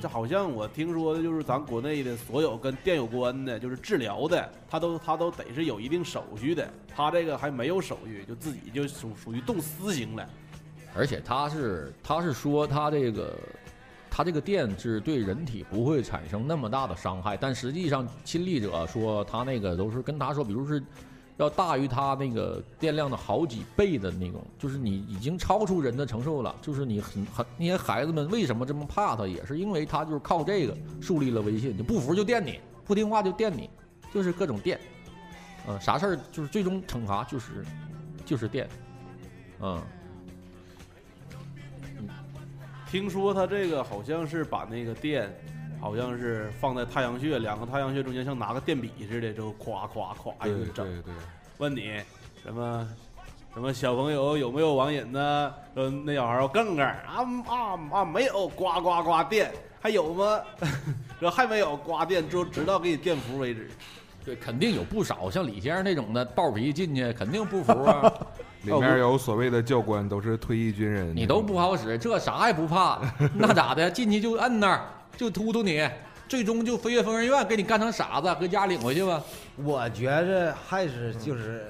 [0.00, 6.68] 这好像我听说的就是咱国内的所有跟电有关的，就是治疗的，他都他都得是有一定手续的。
[6.94, 10.28] 他这个还没有手续，就自己就属属于动私刑了。
[10.94, 13.38] 而且他是他是说他这个
[14.10, 20.82] 他这个电是对人体不会产生那么大的伤害，但实际上亲历者说他那个都是跟他说，比如是
[21.40, 26.54] 要大于他那个电量的好几倍的那种，就是你已经超出人的承受了。
[26.60, 33.70] 就是你很很那些孩子们为什么这么怕他，也是因为他就是靠这个树立了威信，你不服就电你，不听话就电你，
[34.12, 34.78] 就是各种电，
[35.66, 37.64] 嗯、啥事儿就是最终惩罚就是
[38.26, 38.68] 就是电，
[39.60, 39.82] 嗯。
[42.90, 45.32] 听说他这个好像是把那个电，
[45.80, 50.86] 好像是放在太阳穴，两个太阳穴中间像拿个电笔似的，就夸夸夸一对顿整。
[50.86, 51.14] 对对，
[51.58, 51.94] 问你
[52.42, 52.88] 什么
[53.54, 55.52] 什么小朋友有没有网瘾呢？
[55.74, 57.02] 说那小孩儿更更啊
[57.46, 60.40] 啊啊没有，呱呱呱电，还有吗？
[61.18, 63.70] 说还没有，刮电就直到给你电服为止。
[64.24, 68.12] 对，肯定有不少像李先生那种的暴脾进去，肯定不服啊！
[68.64, 73.00] 里面有所谓的教官，都是退役军人，你都不好使，这啥也不怕，
[73.34, 73.90] 那咋的？
[73.90, 74.84] 进去就摁那儿，
[75.16, 75.88] 就突突你，
[76.28, 79.22] 最终就飞越疯人院，给你干成傻子，搁家领回去吧。
[79.56, 81.66] 我觉着还是就是，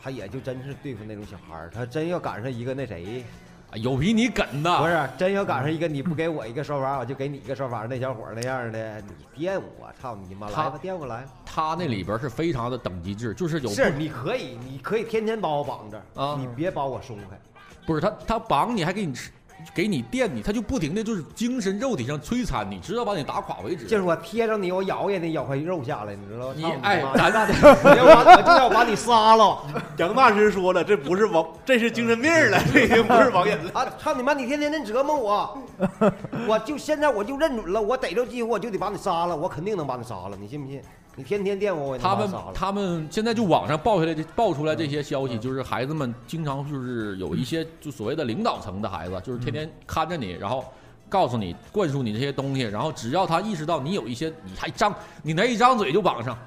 [0.00, 3.24] 他也就真是对付那种小孩儿，他真要赶上一个那谁，
[3.70, 11.26] 啊有比你梗的，不是真要赶上一个你不给我一个说法，我就给你一个说法，那小伙儿那样的，你电我，操你妈，他来吧，电我来。
[11.44, 17.38] 他那里边是非常的等级制，就是有是你可以，你可以天天把我绑着，啊你别把我松开。
[17.86, 19.30] 不是他他绑你还给你吃，
[19.72, 23.86] 给你电你，他就不停的就是精神肉体上摧残你，直到把你打垮为止。
[23.86, 26.54] 就是我贴着你，我咬也得咬块肉下来，你知道吗？
[26.56, 29.58] 你操哎妈，咱我 要把我就要把你杀了。
[29.96, 33.70] 杨大师说了，这不是王，这是精神病了， 这已经不是网瘾了。
[33.72, 33.86] 啊！
[33.98, 34.34] 操你妈！
[34.34, 35.58] 你天天那折磨我，
[36.48, 40.80] 我就现在我就认准了，我逮着机会我就得把你杀了，我肯定能把你杀了，你信不信？
[41.16, 42.30] 你天天电我，我他们。
[42.52, 50.64] 他们现在就网上爆下来这爆出来这些消息，就是孩子们经常就是有一些就所谓的领导层的孩子，就是天天看着你，然后
[51.08, 56.42] 告诉你灌输你这些东西，然后只要他意识到你有一些，你还张你那一张嘴就绑上，啊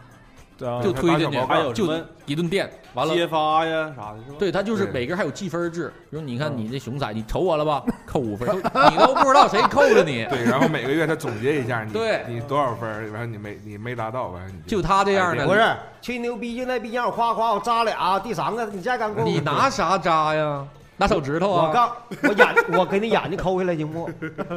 [0.58, 1.38] 就推进去，
[1.74, 1.88] 就
[2.26, 3.14] 一顿电，完了。
[3.14, 4.38] 揭发呀啥的，是吧？
[4.40, 15.64] 对他就是每个人还有记分制，比如你看嗯你这熊仔，你瞅我了吧，扣五分，你都不知道谁扣的你， 对，然后每个月他总结一下你 对你多少分儿，完了你没你没达到，完了你就他这样的，不是
[16.02, 19.24] 吹牛逼，就那逼样，夸夸我扎俩，第三个你再敢过？
[19.24, 20.66] 你拿啥扎呀？
[20.98, 21.68] 拿手指头啊。
[21.68, 24.10] 我告我眼我给你眼睛抠下来行不？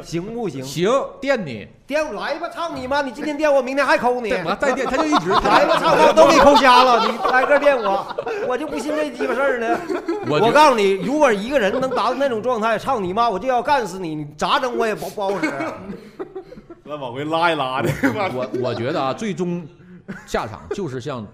[0.03, 0.64] 行不行？
[0.64, 3.03] 行，电你，电我来吧，操你妈！
[3.03, 4.31] 你今天电我，明天还抠你。
[4.31, 8.07] 对我再电他就一直来吧，操我都给抠瞎了，你挨个电我，
[8.48, 9.79] 我就不信这鸡巴事儿呢。
[10.26, 15.53] 我我告诉你，如果一个人能达到那种状态，操你妈，我就要干死你，你咋整我也不不好使。
[16.83, 17.90] 那往回拉一拉的，
[18.35, 19.64] 我我觉得啊，最终
[20.26, 21.22] 下场就是像《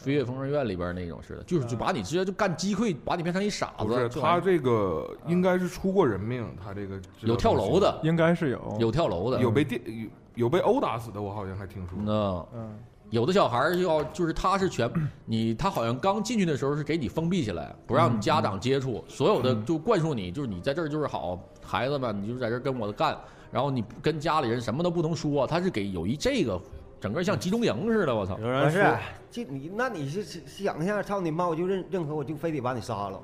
[0.00, 4.14] 飞跃疯人院》里边那种似的，就是就把你直接就干击溃，把你变成一傻不是子。
[4.14, 10.08] 这玩意儿他这个应该是出过人命，他这个有跳楼的，应该是有有跳楼的，有被电有
[10.44, 11.98] 有被殴打死的，我好像还听说。
[12.04, 12.12] 那
[12.58, 12.78] 嗯
[13.10, 14.88] 有的小孩儿要就是他是全
[15.24, 23.18] 你他好像刚进去的时候是给你封闭起来，不让你家长接触，所有的就灌输你就是你在这儿就是好孩子们，你就在这儿跟我干，
[23.50, 26.60] 然后你跟家里人什么都不能说，他是给有一这个
[27.00, 28.38] 整个像集中营似的，我操！
[28.38, 28.96] 有人不是说，
[29.30, 31.48] 这你那你是是想一下，操你妈！
[31.48, 33.20] 我就认认可，我就非得把你杀了，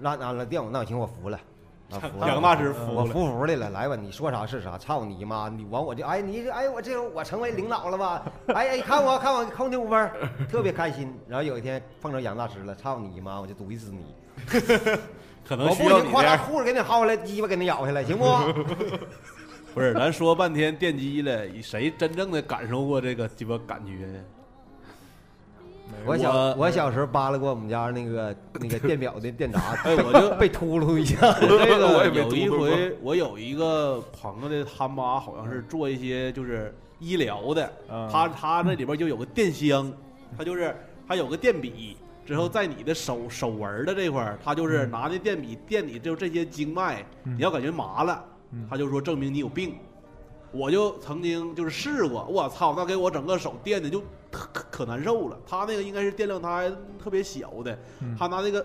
[0.00, 1.36] 拉完了电我，那行我服了，
[1.90, 2.28] 啊服了。
[2.28, 5.48] 杨大师服我了，服服的了，来吧，你说啥是啥，操你妈！
[5.48, 8.22] 你完我就哎你哎我这我成为领导了吧？
[8.54, 10.10] 哎哎看我看我扣你五分，
[10.48, 11.12] 特别开心。
[11.26, 13.40] 然后有一天碰着杨大师了，操你妈！
[13.40, 14.14] 我就毒死你！
[15.44, 16.12] 可能需我不行。
[16.12, 18.24] 夸他裤子给你薅下来，鸡巴给你咬下来，行不？
[19.74, 24.18] 不是，咱说半天电机了，谁真正的感受过这个鸡巴感觉呢？
[26.06, 31.16] 我小我我小时候扒拉过我们家那个 那个电表的电闸，哎，我就 被秃噜一下。
[31.38, 39.92] 这我也没个有一回，我有一个朋友的他妈好像是做一些就是医疗的，啊他他那里边就有个电箱，
[40.36, 40.74] 他就是
[41.06, 48.31] 他有个电笔，之后在你的手手纹的这块儿，他就是拿那电笔电你就这些经脉，嗯你要感觉麻了嗯，
[48.68, 49.74] 他就说证明你有病。
[50.50, 55.38] 我就曾经就是试过，我操，那给我整个手电的就可可可难受了。
[55.46, 56.70] 他那个应该是电量，他还
[57.02, 58.64] 特别小的，嗯他拿那个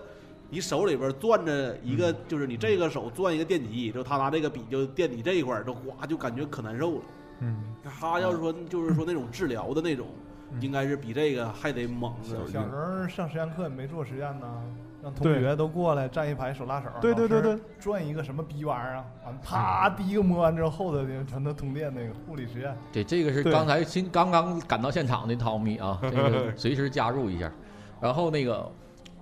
[0.50, 7.02] 你手里边攥着一个，就是你这个手攥一个电极，就他拿这个笔就电你这一块儿，就哗就感觉可难受了。
[7.40, 10.08] 嗯，他要是说就是说那种治疗的那种，
[10.52, 12.46] 嗯应该是比这个还得猛小。
[12.46, 14.62] 小时候上实验课也没做实验呢，
[15.02, 27.50] 让同学都过来站一排手拉手，对对对对，转一个什么逼玩意儿啊，完啪第一个摸完之后后头的全都通电那个护理实验，对，这个是刚才新刚刚赶到现场的汤米啊，这个 随时加入一下。
[28.00, 28.70] 然后那个，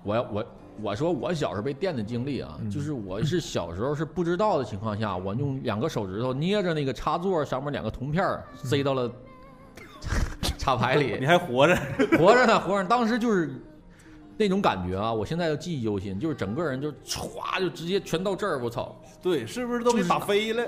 [0.03, 0.45] 我要我
[0.81, 9.11] 我说我小时候被电的经历啊，嗯就是我是小时候是不知道的情况下，我用两个手指头捏着那个插座上面两个铜片儿塞到了
[10.57, 11.75] 插排里你，还活着？
[12.17, 12.87] 活着呢，活着。
[12.87, 13.49] 当时就是
[14.37, 20.63] 那种感觉啊，我现在都记忆犹新，就是整个人就歘就直接全到这儿，我操，对，是不是都给打飞了？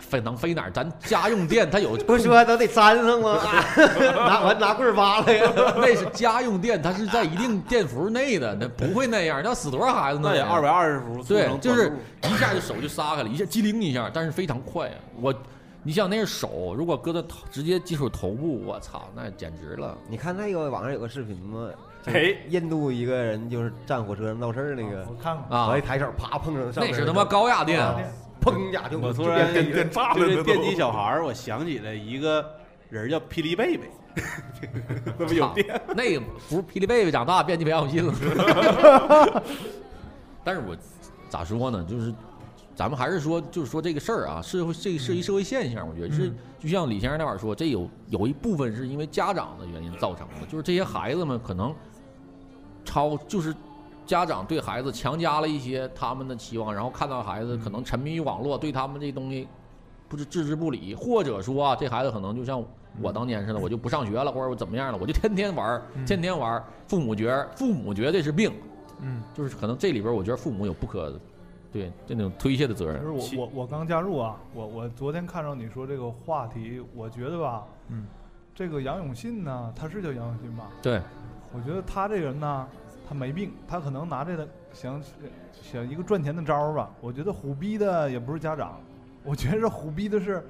[0.00, 0.70] 飞能飞哪儿？
[0.70, 3.38] 咱家用电 它有不说都得粘上吗？
[4.26, 5.50] 拿完拿棍儿扒拉呀！
[5.76, 10.28] 那是家用电，它是在一定电伏内的，那不会那样，那死多少孩子呢？
[10.30, 11.90] 那也二百二十伏，对就是
[12.24, 14.96] 一下就手就撒开了，一下机灵一下，但是非常快啊！
[15.20, 15.34] 我，
[15.82, 19.96] 你想那是手，如果搁到头直接接触头部，我操，那简直了！
[20.08, 21.70] 你看那个网上有个视频吗？
[22.06, 27.96] 哎，印度一个人就是站火车上闹事儿那个，我看过，啊我一，抬手啪碰上上面那是他妈高压电，啊
[28.40, 32.44] 砰一下就我突然电电炸了那都就是电击小孩儿，我想起来一个
[32.90, 33.88] 人叫霹雳贝贝，
[35.18, 35.80] 那不有电？
[35.96, 38.12] 那个不是霹雳贝贝长大变鸡培养信了。
[40.44, 40.76] 但是我
[41.30, 41.82] 咋说呢？
[41.88, 42.12] 就是
[42.76, 51.74] 咱们还是说，就是说这个事儿啊，社会这个是一社会现象，我觉得是嗯就像李先生那会儿说，这有有一部分是因为家长的原因造成的，就是这些孩子们可能
[52.94, 53.52] 超就是。
[54.06, 59.48] 家长对孩子强加了一些他们的期望，然后看到孩子可能沉迷于网络，对他们这东西
[60.10, 62.62] 不是置之不理，或者说啊，这孩子可能就像
[63.00, 66.62] 我当年似的，我就不上学了，或者我怎么样了，我就天天玩天天玩。
[66.86, 68.52] 父母觉得父母觉得这是病，
[69.00, 71.18] 嗯，就是可能这里边我觉得父母有不可
[71.72, 73.18] 对这种推卸的责任就。
[73.20, 78.06] 是我我我刚加入啊，我我昨天看到你说这个话题，我觉得吧，嗯，
[78.54, 80.64] 这个杨永信呢，他是叫杨永信吧？
[80.82, 81.00] 对，
[81.54, 82.68] 我觉得他这个人呢，
[83.08, 85.02] 他没病，他可能拿这个想
[85.52, 86.90] 想一个赚钱的招儿吧。
[87.00, 88.80] 我觉得虎逼的也不是家长，
[89.22, 90.44] 我觉得虎逼的是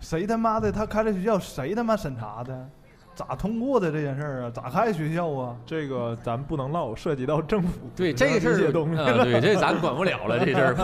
[0.00, 2.68] 谁他妈的他开这学校谁他妈审查的，
[3.14, 4.50] 咋通过的这件事儿啊？
[4.50, 5.56] 咋开学校啊？
[5.66, 9.00] 这个咱不能唠，涉及到政府对这个事儿，这些东西。
[9.00, 10.74] 啊，对，这咱管不了了，这事儿。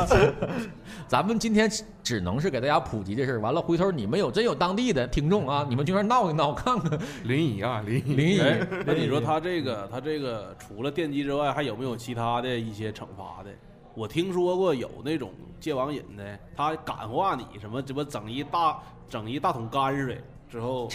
[1.09, 1.71] 咱们今天
[2.03, 6.99] 只能是给大家普及这事儿，完了回头你们有真有当地的听众啊，你们去那儿闹一闹，看看。
[7.25, 8.83] 临沂啊， 临沂，临哎沂。
[8.87, 12.49] 那你说他这个他这个除了电击之外，还有没有其他的？
[12.59, 13.51] 一些惩罚的？
[13.95, 18.79] 我听说过有那种戒网瘾的，他感化你什么，这不整一大
[19.09, 20.89] 整一大桶泔水之后，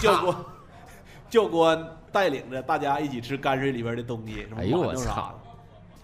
[0.00, 0.36] 教官
[1.28, 5.43] 教官带领着大家一起吃泔水里边的东西，什么哎呦我馒头啥操的。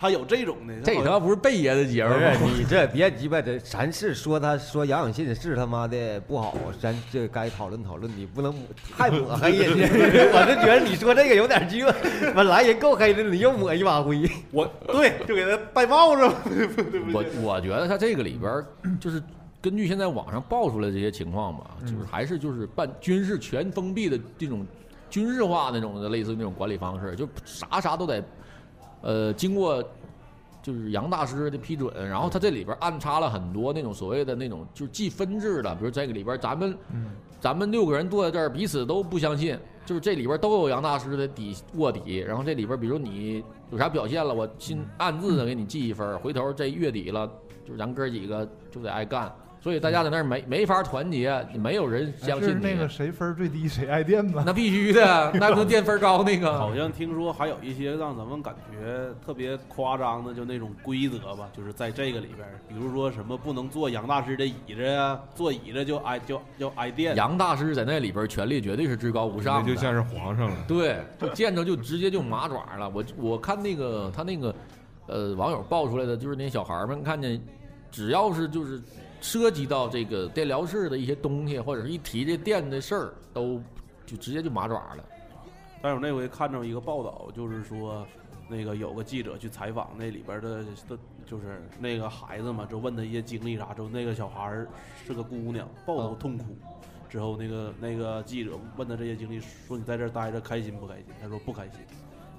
[0.00, 2.14] 他有这种的，这他妈不是贝爷的节目？
[2.56, 8.54] 你这别鸡巴这，咱是说他说杨永信是他妈的不好，咱这该讨论讨论，你不能
[8.96, 9.84] 太抹黑人家。
[10.32, 11.94] 我就觉得你说这个有点鸡巴，
[12.34, 14.26] 本来人够黑的，你又抹一把灰。
[14.50, 16.22] 我对就给他戴帽子？
[17.12, 18.66] 我我觉得他这个里边儿
[18.98, 19.22] 就是
[19.60, 24.66] 根据现在网上爆出来这些情况吧，嗯就是还是就是办军事全封闭的这种
[25.10, 28.24] 军事化那种的类似那种管理方式，就啥啥都得
[29.02, 29.82] 呃经过
[30.62, 37.10] 就是杨大师的批准，然后他这里边暗插了很多那种所谓的那种就是记分制的，比如这个里边咱们嗯。
[37.40, 47.26] 咱们六个人坐在这儿，彼此都不相信，就是这里边都有杨大师的底卧底，然后这里边比如你有啥表现了，我心暗自的给你记一分儿，回头这月底了，
[47.64, 52.62] 就是咱哥几个就得挨干，所以大家在那儿没没法团结，没有人相信你。
[52.62, 54.42] 那个谁分儿最低谁挨电吧？
[54.46, 56.58] 那必须的， 那不能垫分儿高那个。
[56.58, 67.14] 好像听说还有一些让咱们感觉特别夸张的，就那种规则吧，就是在这个里边儿，比如说什么不能坐杨大师的椅子呀，坐椅子就挨就就挨电。
[67.14, 70.56] 杨大师在那里边权力绝对是至高无上的，就像是皇上了。
[70.66, 72.88] 对，就见着就直接就麻爪了。
[72.88, 74.54] 我我看那个他那个
[75.06, 77.38] 呃网友爆出来的，就是那小孩儿们看见，
[77.90, 78.80] 只要是就是
[79.20, 83.60] 涉及到这个电疗室的一些东西，或者是一提这电的事儿，都
[84.06, 85.04] 就直接就麻爪了。
[85.82, 88.06] 但是我那回看着一个报道，就是说，
[88.48, 94.68] 那个有个记者去采访那里边的的，就是那个孩子嘛，就问他一些经历啥，之后那个小孩儿
[95.06, 96.44] 是个姑娘，抱头痛哭。
[97.08, 101.06] 之后那个那个记者问他这些经历，说你在这儿待着开心不开心？
[101.20, 101.80] 他说不开心。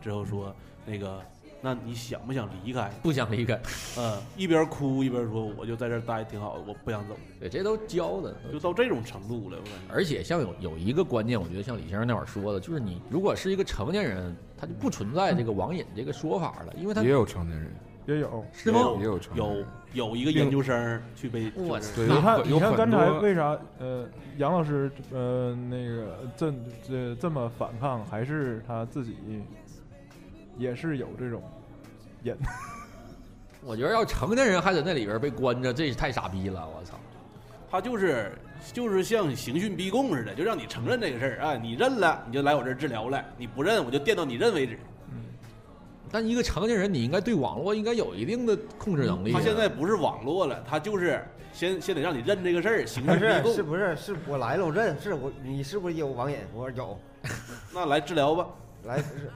[0.01, 0.55] 之后说
[0.85, 1.21] 那个，
[1.61, 2.89] 那你想不想离开？
[3.03, 3.59] 不想离开，
[3.97, 8.35] 嗯，一边哭一边说，我就在这儿待挺好的，我不想走，对，这都教的。
[8.51, 9.93] 就到这种程度了，我感觉。
[9.93, 17.71] 而且像有有一个观念，我觉得像李先生那会儿说的，就是你如果是一个成年人，他就不存在这个网瘾这个说法了，因为他也有成年人，
[18.07, 18.43] 也有。
[18.51, 18.79] 是吗？
[18.97, 24.07] 也有成有有一个研究生去被，你看，你看刚才为啥呃
[24.37, 26.53] 杨老师呃那个这
[26.87, 29.15] 这这么反抗，还是他自己
[30.57, 31.41] 也是有这种
[32.23, 32.35] 瘾。
[33.63, 36.67] 我觉得要成年人还在那里边被关着，这是太傻逼了！
[36.67, 36.97] 我操！
[37.69, 38.33] 他就是
[38.73, 44.77] 就是像刑讯逼供似的，就让你承认这个事儿啊，你认了你就来我这儿治疗了，你不认我就电到你认为止。
[46.11, 49.39] 但一个成年人，你应该对网络应该有一定的控制能力啊。
[49.39, 51.23] 他现在不是网络了，他就是
[51.53, 53.63] 先先得让你认这个事儿，刑不讯逼 是，是。
[53.63, 53.95] 不是？
[53.95, 56.37] 是我来了，我认，是我，你是不是有网瘾？
[56.53, 56.99] 我说有，
[57.73, 58.47] 那来治疗吧，
[58.83, 59.31] 来不是，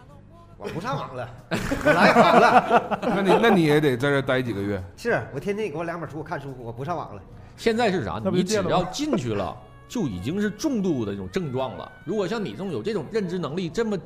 [0.57, 1.29] 我不上网了，
[1.85, 4.81] 我来好了，那你那你也得在这待几个月。
[4.95, 7.21] 是我天天你给我两本书，我看书，我不上网了。
[7.57, 8.21] 现在是啥？
[8.31, 9.55] 你只要进去了，
[9.87, 11.91] 就已经是重度的这种症状了。
[12.05, 13.97] 如果像你这种有这种认知能力这么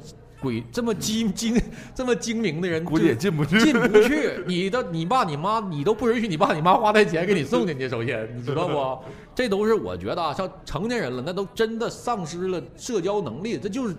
[0.41, 1.61] 鬼这么精精
[1.93, 3.59] 这么精明的人，估计也进不去。
[3.59, 4.43] 进不去。
[4.47, 7.87] 你的你爸你妈，你都不允许你爸你妈花那钱给你送进去。
[7.87, 9.03] 首先，你知道不？
[9.35, 13.95] 这都是我觉得啊，像成年人了，那都真的丧失了社交能力，这就是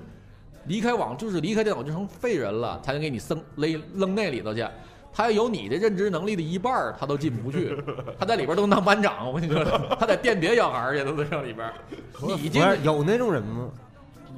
[0.70, 4.64] 离开网，就是离开电脑就成废人了，才能给你扔勒扔那里头去。
[5.12, 7.76] 他要有你的认知能力的一半，他都进不去。
[8.16, 9.64] 他在里边都能当班长，我跟你说，
[9.98, 11.74] 他在电别小孩儿去，都在上里边儿。
[12.20, 13.68] 你进不是有那种人吗？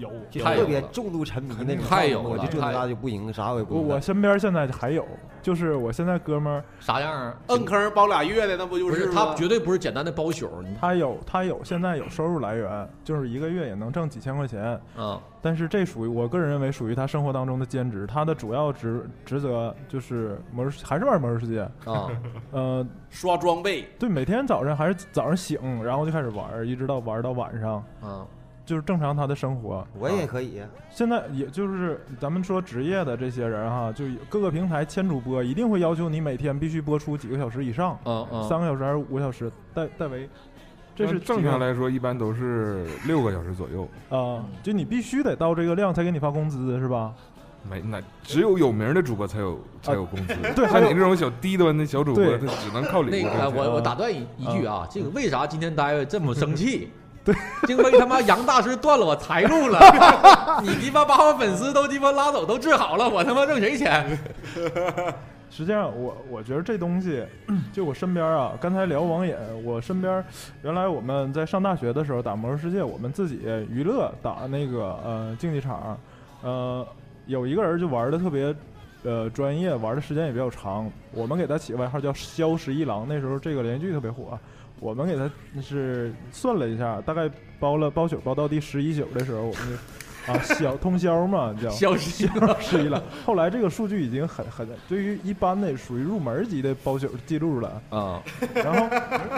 [0.02, 5.06] 有，就特别重度沉迷那种，太有了我就就太那就不赢，啥我也不我身边现在还有，
[5.40, 7.34] 就是我现在哥们儿，啥样啊？
[7.48, 10.48] 摁坑包俩月的，那不就不是他绝对不是简单的包宿，
[10.80, 14.78] 他有他有现在有收入来源，就是一个月也能挣几千块钱。
[14.96, 21.62] 啊但是这属于我个人认为属于他生活当中的兼职，他的主要职职责就是魔兽，还是玩魔兽世界。
[21.84, 22.08] 啊，
[22.52, 28.24] 呃， 刷装备，对，每天早上还是早上醒，然后就开始玩，一直到玩到晚上，啊，
[28.72, 29.86] 就是正常他的生活。
[29.98, 40.26] 我也可以呀，现在也就是咱们说职业的这些人哈，就各个平台签主播一定会要求你每天必须播出几个小时以上，嗯嗯，三个小时还是五个小时，代代为。
[40.96, 43.86] 这是正常来说，一般都是六个小时左右。
[44.08, 47.12] 啊、就你必须得到这个量才给你发工资是吧？
[47.68, 50.34] 没，那只有有名的主播才有才有工资。
[50.56, 56.88] 对还有像你这种小低端的小主播，他只能靠礼物那个，我我打断一一句啊，这个为啥今天大卫这么生气？
[57.24, 57.34] 对，
[57.68, 59.78] 因为他妈杨大师断了我财路了，
[60.62, 64.18] 你鸡巴把我粉丝都鸡巴拉走，都治好了，我他妈挣谁钱？
[65.48, 67.24] 实际上我，我觉得这东西，
[67.72, 70.24] 就我身边啊，刚才聊网瘾，我身边
[70.62, 75.96] 原来我们在上大学的时候打魔兽世界，我们自己娱乐打那个呃竞技场，
[76.42, 76.84] 呃，
[77.26, 78.52] 有一个人就玩的特别
[79.04, 84.36] 呃专业，玩的时间也比较长，我们给他起外号叫“萧十一郎”，那时候这个连续剧特别火。
[84.82, 85.30] 我们给他
[85.62, 87.30] 是算了一下，大概
[87.60, 89.76] 包了包宿包到第十一宿的时候，我们就
[90.26, 93.02] 啊小通宵嘛叫消失 消失了。
[93.26, 97.82] 后来这个数据已经很很对于一般的属于入门级的包宿记录了。
[97.90, 98.22] 啊，
[98.54, 98.88] 然后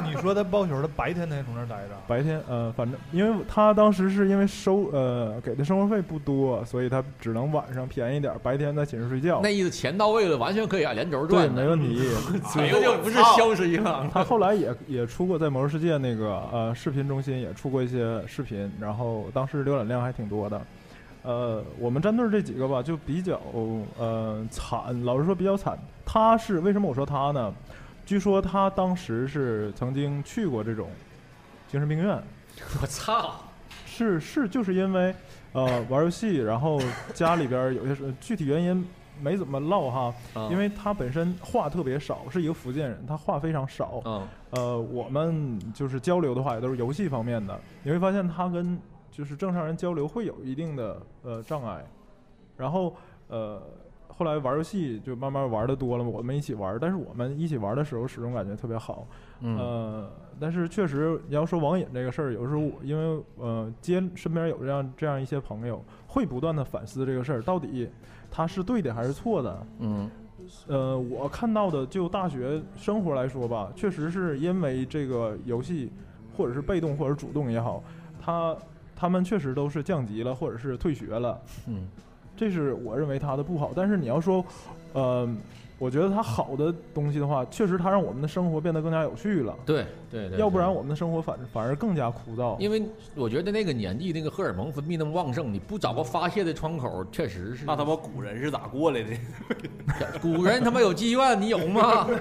[0.04, 9.54] 你说他包宿，他白天他也从那儿待着，白天呃，反正因为他当时是因为收呃给的生活费不多，所以他只能晚上便宜点，白天在寝室睡觉那。
[9.54, 11.62] 意思钱到位了，完全可以按连轴，转的。
[11.62, 11.96] 没问题。
[12.52, 14.10] 这个就不是消失了。
[14.12, 20.60] 他后来也也出过在魔兽世界那个呃视频中心也出过一些视频，然后当时浏览量还挺多的。
[21.24, 23.40] 呃，我们战队这几个吧，就比较
[23.98, 25.76] 呃惨，老实说比较惨。
[26.04, 27.52] 他是为什么我说他呢？
[28.04, 30.88] 据说他当时是曾经去过这种
[31.66, 32.22] 精神病院，
[32.82, 33.36] 我操！
[33.86, 35.14] 是是，就是因为
[35.52, 36.78] 呃玩游戏，然后
[37.14, 38.86] 家里边有些事具体原因
[39.22, 44.02] 没怎么唠哈，啊因为他本身话特别少，是一个福建人，他话非常少。
[44.04, 48.78] 嗯呃，我们就是交流的话也都是游戏方面的，你会发现他跟
[49.16, 51.84] 就是正常人交流会有一定的呃障碍，
[52.56, 52.92] 然后
[53.28, 53.62] 呃
[54.08, 59.06] 后来玩游戏就慢慢玩的多了，我们一起玩，但是我们一起玩的时候始终感觉特别好，
[59.40, 59.56] 嗯。
[59.56, 60.10] 呃，
[60.40, 67.88] 但是确实你要说网瘾这个事儿，有时候我因为呃接身边有这样这样一些朋友，会不断的反思这个事儿，到底
[68.32, 70.10] 他是对的还是错的，嗯。
[70.66, 75.90] 呃，我看到的就大学生活来说吧，确实是因为这个游戏，
[76.36, 77.82] 或者是被动或者主动也好，
[78.20, 78.54] 他
[78.96, 81.88] 他们确实都是降级了，或者是退学了，嗯
[82.36, 83.70] 这是我认为他的不好。
[83.76, 84.44] 但是你要说，
[84.92, 85.28] 呃，
[85.78, 92.58] 我觉得他好的东西的话，确实他让我们的生活变得更加有趣了，对对对，要不然我们的生活反反而更加枯燥。
[92.58, 92.82] 因为
[93.14, 97.64] 我觉得那个年纪那个荷尔蒙分泌那么旺盛，你不找个发泄的窗口，确实是。
[97.64, 99.16] 那他妈古人是咋过来的？
[100.20, 102.08] 古人他妈有妓院，你有吗？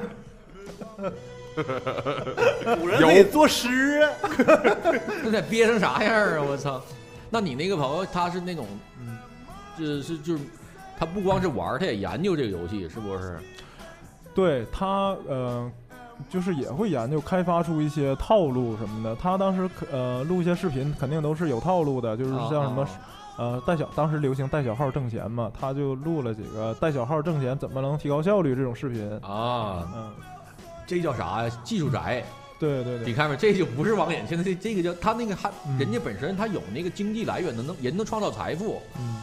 [2.80, 4.10] 古人得作诗啊。
[5.24, 6.42] 那得憋成啥样啊！
[6.42, 6.82] 我操！
[7.30, 8.68] 那你那个朋友他是那种，
[9.00, 9.18] 嗯，
[9.78, 10.44] 就是就是，
[10.98, 13.40] 他不光是玩，他也研究这个游戏，是不是？
[14.36, 15.72] 对他呃，
[16.30, 19.16] 就是也会研究开发出一些套路什么的。
[19.16, 22.90] 他当时可呃录一些视频，肯定都是有套路的，就是像什么、啊
[23.36, 29.10] 呃带小，当时流行带小号挣钱嘛，他就录了几个带小号挣钱怎么能提高效率这种视频。
[29.24, 30.12] 啊，嗯，
[30.86, 31.62] 这叫啥呀？
[31.64, 32.24] 技术宅。
[32.60, 33.36] 对对对，你看没？
[33.36, 38.82] 这就不是网瘾，现在这这个叫他那个还嗯人家本身他有那个经济来源，的能人能创造财富。
[38.98, 39.18] 嗯，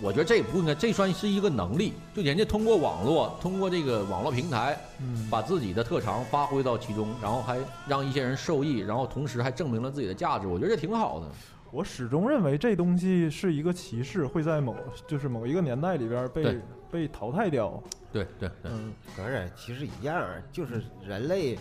[0.00, 11.26] 我觉得这也不应该，这算是一个能力，就人家通过网络，通过这个网络平台，嗯，把自己的特长发挥到其中，然后还让一些人受益，然后同时还证明了自己的价值，我觉得这挺好的。
[11.70, 14.74] 我始终认为这东西是一个歧视，会在某
[15.06, 16.60] 就是某一个年代里边被对
[16.90, 17.82] 被淘汰掉。
[18.12, 21.58] 对对对，嗯，不是，其实一样，就是人类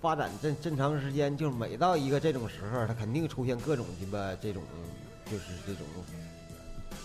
[0.00, 4.62] 发展这这长时间，就是每到一个这种时候，它肯定出现各种鸡巴这种，
[5.24, 5.86] 就是这种，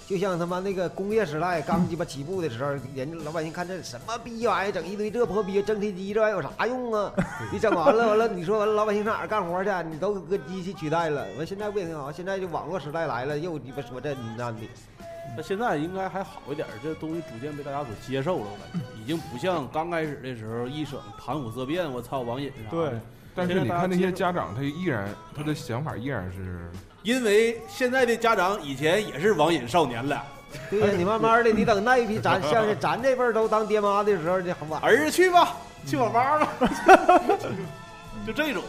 [0.06, 7.14] 就像他妈那个工业时代刚鸡巴起步的时候，人家老百姓看这什么逼玩意儿，整一堆这破逼蒸汽机，这玩意儿有啥用啊？
[7.54, 9.70] 你整完了，完了，你说完了，老百姓上哪儿干活去？
[9.90, 11.26] 你都搁机器取代了。
[11.38, 12.12] 完现在不也挺好？
[12.12, 14.58] 现在就网络时代来了，又鸡巴说这那的。
[15.36, 23.02] 那现在应该还好一点，这东西逐渐被大家所接受了，我感觉已经不像刚开始的时候一整谈虎色变，我操网瘾啥对的。，
[23.34, 26.70] 但是你看那些家长，他依然他的想法依然是
[27.04, 30.22] 因为现在的家长以前也是网瘾少年了，
[30.70, 34.82] 对呀，你慢慢的，你等那一批咱像是咱这辈儿都当爹妈的时候，你很晚。
[34.84, 35.56] 儿子去吧，
[35.86, 36.50] 去网吧吧，
[38.28, 38.62] 就这种。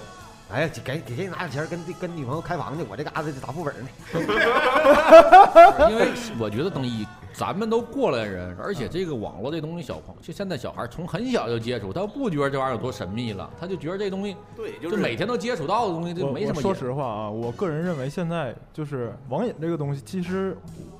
[0.52, 3.88] 哎呀，给给谁拿点钱跟跟女朋友开房去，我这嘎达打副本呢。
[5.90, 16.74] 因为我觉得等一咱们都过来人，而且这个网络这东西，小朋就现在小孩从很小就接触，他不觉得这玩意儿有多神秘了，他就觉得这东西对，就就是每天都接触到的东西，就没什么说。
[16.74, 20.54] 实话啊，我个人认为现在就是网瘾这个东西，其实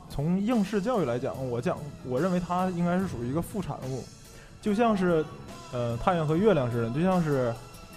[0.09, 1.76] 从应试教育来讲，我讲
[2.09, 4.03] 我认为它应该是属于一个副产物，
[4.62, 5.22] 就像是
[5.72, 7.53] 呃太阳和月亮似的，就像是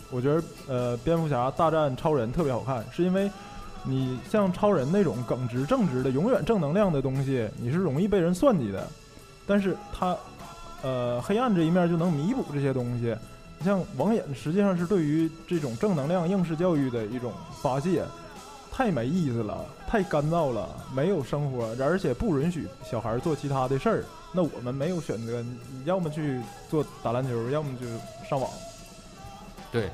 [0.09, 3.29] 我觉得呃蝙蝠侠大战超人特别好看，是因为
[3.83, 8.87] 你像超人那种耿直正直的、永远正能量的东西，你是容易被人算计的，
[9.45, 10.15] 但是它
[10.81, 13.15] 呃黑暗这一面就能弥补这些东西。
[13.63, 17.31] 像网瘾实际上是对于这种正能量应试教育的一种
[17.61, 18.03] 发泄，
[18.71, 24.03] 太没意思了，太干燥了，没有生活，而且不允许小孩做其他的事儿。
[24.33, 25.43] 那我们没有选择，
[25.85, 27.87] 要么去做打篮球，要么就
[28.29, 28.49] 上网。
[29.75, 29.89] 对，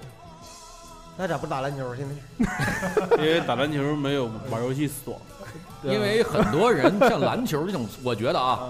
[1.18, 1.96] 那咋不打篮球？
[1.96, 2.06] 现
[3.10, 5.18] 在因为打篮球没有玩游戏爽。
[5.84, 8.70] 因为很多人像篮球这种，我觉得啊，啊，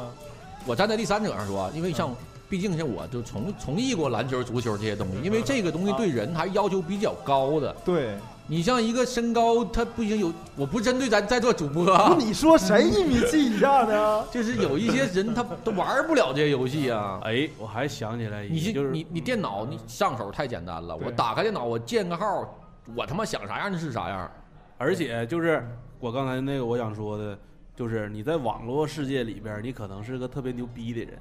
[0.66, 2.16] 我站在第三者上说，因为像，
[2.50, 7.76] 毕竟像我就从从艺过篮球、足球这些东西，因为这个东西对人还是要求比较高的。
[7.84, 8.16] 对，
[8.48, 14.28] 你像一个身高，他不行有，我不针对咱在座主播啊，，你说谁一米七以下的？
[14.30, 17.22] 就是有一些人他都玩不了这些游戏啊。
[17.24, 22.54] 哎，我还想起来一个，你就是你你电脑你上手太简单了，我打开电脑我建个号，
[22.94, 24.30] 我他妈想啥样就是啥样。
[24.78, 25.66] 而且就是
[26.00, 27.38] 我刚才那个我想说的，
[27.76, 31.18] 就是你在网络世界里边，你可能是个特别牛逼的人，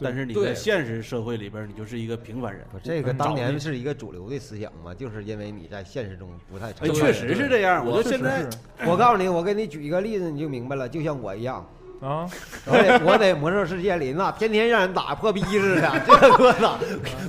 [0.00, 2.64] 但是你在现实社会里边，你就是一个平凡人。
[2.70, 7.84] 不这个嗯当年是一个主流的思想嘛，就是因为你在现实中不太成哎，确实是这样。
[7.84, 8.48] 我就现在
[8.86, 10.88] 我告诉你，我给你举一个例子，你就明白了。
[10.88, 11.68] 就像我一样，
[12.00, 12.28] 啊，
[12.64, 16.78] 我在我在魔兽世界里那天天让人打破逼似的，这给我打，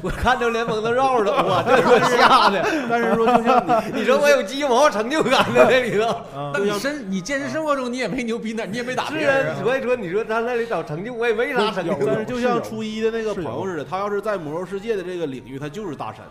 [0.03, 2.63] 我看着联盟都绕着我，这给我吓的。
[2.87, 6.07] 但是说就像你，你说我有鸡毛成就感在这里头。
[6.07, 11.97] 啊那你身你现实生活中你也没牛逼哪，你也没打是别人啊，所以说你说他那里找成就，我也没啥成就。
[12.05, 16.23] 但是就像初一的那个朋友似的，他要是在魔兽世界的这个领域，他就是大神，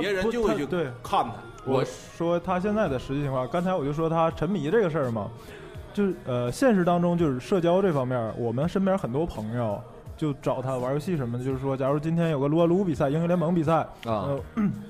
[0.00, 0.88] 别人就会去对。
[1.02, 1.32] 看他。
[1.64, 1.82] 我
[2.16, 5.28] 说他现在的实际情况，刚才我就说他沉迷这个事儿嘛，
[5.96, 9.80] 就是呃，现实当中就是社交这方面，我们身边很多朋友
[10.14, 14.28] 就找他玩游戏什么的，就是说，假如今天有个撸啊撸比赛、英雄联盟比赛，啊。
[14.28, 14.40] 呃，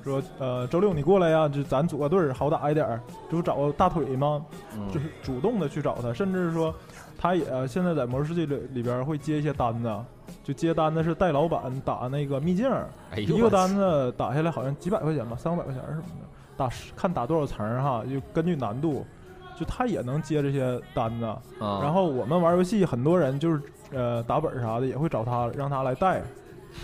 [0.02, 3.00] 说呃周六你过来呀，就咱组个队儿，好打一点儿，
[3.30, 4.44] 就找大腿嘛，
[4.74, 4.88] 嗯。
[4.92, 6.74] 就是主动的去找他，甚至是说
[7.16, 9.96] 他也呃现在在魔兽世界里里边会接一些单子，
[10.42, 12.68] 就接单子是带老板打那个秘境，
[13.12, 16.26] 哎一个单子打下来好像几百块钱吧，三五百块钱什么的，
[16.56, 19.06] 打看打多少层儿哈，就根据难度，
[19.58, 21.24] 就他也能接这些单子。
[21.24, 23.60] 啊然后我们玩游戏，很多人就是
[23.92, 26.22] 呃打本啥的也会找他，让他来带。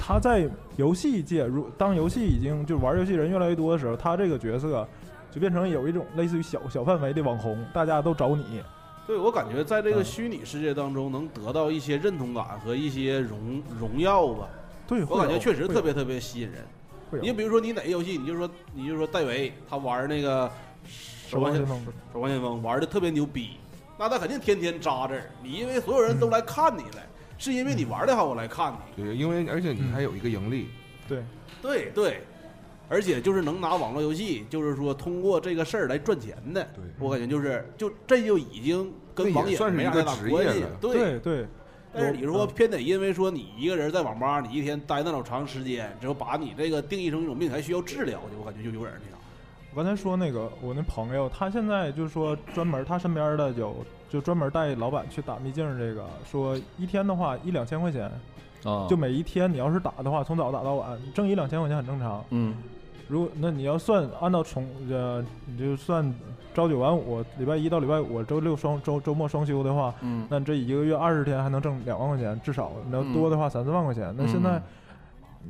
[0.01, 4.89] 他在游戏界，如当游戏已经就玩游戏人越来越多的时候，他这个角色
[5.31, 8.62] 就变成有一种类似于小小范围的网红，大家都找你。
[9.07, 14.49] 对我感觉在这个嗯虚拟世界当中，能得到一些认同感和一些荣荣耀吧。
[14.87, 16.64] 对，我感觉确实特别别特别吸引人。
[17.20, 20.51] 你比如说你哪个游戏，你就说你就说戴维他玩那个
[21.33, 21.83] 守望先锋。
[22.12, 23.53] 守望先锋玩的特别牛逼，
[23.99, 25.30] 那他肯定天天扎这儿。
[25.43, 27.03] 你因为所有人都来看你了，
[27.39, 29.03] 是因为你玩的好，我来看你。
[29.03, 30.68] 对，因为而且你还有一个盈利，
[31.09, 31.24] 对，
[31.62, 32.20] 对对，
[32.89, 36.62] 而且就是能拿网络游戏，就是说通过这个事儿来赚钱的。
[36.74, 40.93] 对我感觉就是就这就已经跟网瘾没啥太大关系了对。
[40.93, 41.47] 对对，
[41.95, 49.22] 但是你说偏得因为说你一个人在网吧，你一天待那么长时间，之后把你这个定义成一种病，还需要治疗的，我感觉就有点那啥。
[49.75, 53.75] 我刚才说那个我那朋友，他现在就是说专门他身边的有
[54.11, 58.11] 就专门带老板去打秘境这个，说一天的话一两千块钱，
[58.64, 62.23] 啊就每一天你要是打的话，从早打到晚，挣一两千块钱很正常。
[62.31, 62.55] 嗯
[63.09, 66.03] 如果那你要算按照从呃，你就算
[66.55, 74.14] 朝九晚五，礼拜一到礼拜五，周六双周周末双休的话，嗯那这一个月二十天还能挣两万块钱，至少你要多的话三四万块钱。
[74.16, 74.62] 那现在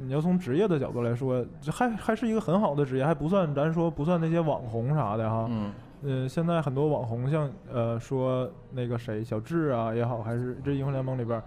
[0.00, 5.46] 你要从职业的角度来说，这还还是一个很好的职业，还不算咱说不算那些网红啥的哈。
[5.50, 5.72] 嗯
[6.04, 11.40] 呃，现在很多网红像呃说那个谁小智啊也好，还是这英雄联盟里边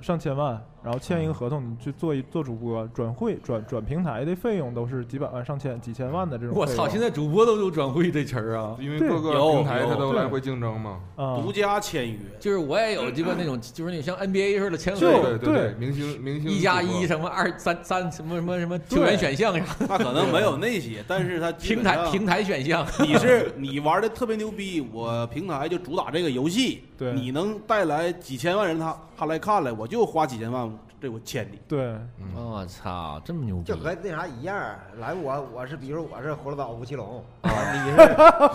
[0.00, 6.54] 上千万，然后签一个合同，你去做一做主播，转会转转平台的费用都是几百万、上千几千万的这种。
[6.56, 6.88] 我操！
[6.88, 11.00] 现在主播都有转会这词儿啊，因为各个平台它都来回竞争嘛。
[11.16, 27.12] 啊，独家签约，就是我也有这个那种， 就是你像 NBA 似的签就合对对对，明星明星一加一什么二三三什么什么什么球员选项啥，那可能没有那些，但是他平台平台选项， 你是你玩的特别牛逼，我平台就主打这个游戏，对。
[27.12, 31.58] 你能带来几千万人他他来看来，我就花几千万，这我签你。
[31.68, 31.96] 对
[32.34, 33.76] 我操，这么牛逼就！
[33.76, 37.50] 和那啥一样儿，来我我是比如我是葫芦岛吴奇隆，啊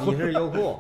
[0.06, 0.80] 你是你是优酷，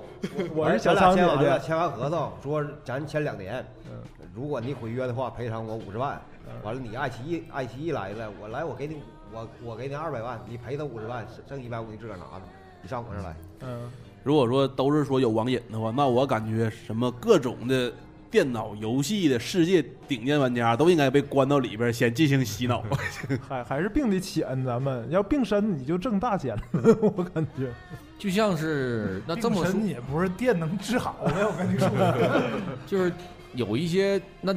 [0.53, 3.97] 我是小咱俩仓姐姐签完了，签完合同，说咱签两年嗯，
[4.33, 6.19] 如果你毁约的话，赔偿我五十万。
[6.45, 8.97] 嗯完了，你爱奇艺爱奇艺来了，我来我给你
[9.31, 12.41] 我我给你二百万，你赔他五十万，剩一百五你自个儿拿着，
[12.81, 13.35] 你上我这儿来。
[13.61, 13.89] 嗯，
[14.23, 17.93] 如果说都是说有网瘾的话，那我感觉什么各种的
[18.33, 22.83] 电脑游戏的世界顶尖玩家都应该被关到里边，先进行洗脑。
[23.47, 27.71] 还还是病得浅，咱们要病深你就挣大钱了， 我感觉。
[28.17, 31.87] 就像是那这么说，也不是电能治好的，我跟你说。
[32.87, 33.13] 就是
[33.53, 34.51] 有一些那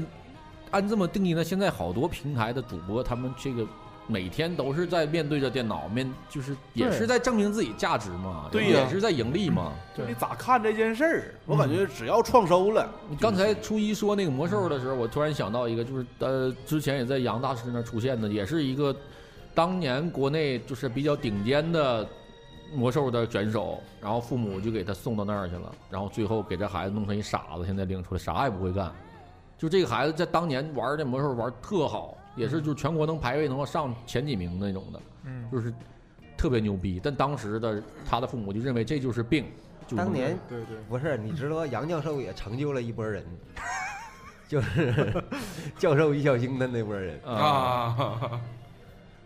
[0.70, 3.66] 按这么定义那，现在好多平台的主播，他们这个
[4.06, 9.72] 每天都是在面对着电脑，面就是也是在证明自己价值嘛，对呀也是在盈利嘛。
[9.96, 11.34] 就你咋看这件事儿？
[11.46, 18.94] 我感觉只要创收了，你刚才初一说那个魔兽的时候，我突然想到一个，就是呃，之前也在杨大师那出现的，也是一个
[19.54, 22.06] 当年国内就是比较顶尖的
[22.74, 28.92] 魔兽的选手，然后父母就给他送到那儿去了，然后最后给这孩子弄成一傻子，现在领出来啥也不会干。
[29.58, 35.72] 就这个孩子在当年玩这魔兽玩特好，也是就是全国能排位能够上前几名那种的，嗯，就是
[36.36, 39.46] 特别牛逼，但当时的他的父母就认为这就是病。
[39.88, 43.24] 就当年对对，不是，你知道杨教授也成就了一波人，
[44.48, 45.22] 就是
[45.78, 47.20] 教授易小星的那波人。
[47.24, 47.38] 啊，
[48.20, 48.40] 啊，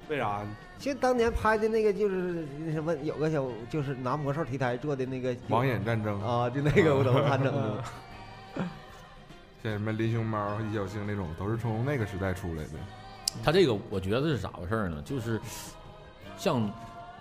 [0.08, 0.42] 为啥？
[0.78, 7.84] 就当年拍的那个，就是那什么，有个小，就是拿魔兽题材做的那个网眼战争，啊，就那个我都是他整的。
[9.62, 12.70] 像什么林熊猫、易小星那种，都是从那个时代出来的。
[13.42, 15.00] 他这个我觉得是咋回事儿呢？
[15.04, 15.40] 就是
[16.36, 16.70] 像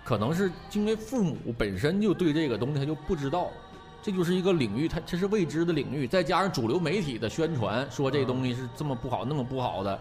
[0.04, 3.48] 可能是因为父母本身就对这个东西他就不知道，
[4.02, 9.98] 这就是一个领域，它这是未知的领域，再加上主流媒体的宣传说这东西是这么不好那么不好的，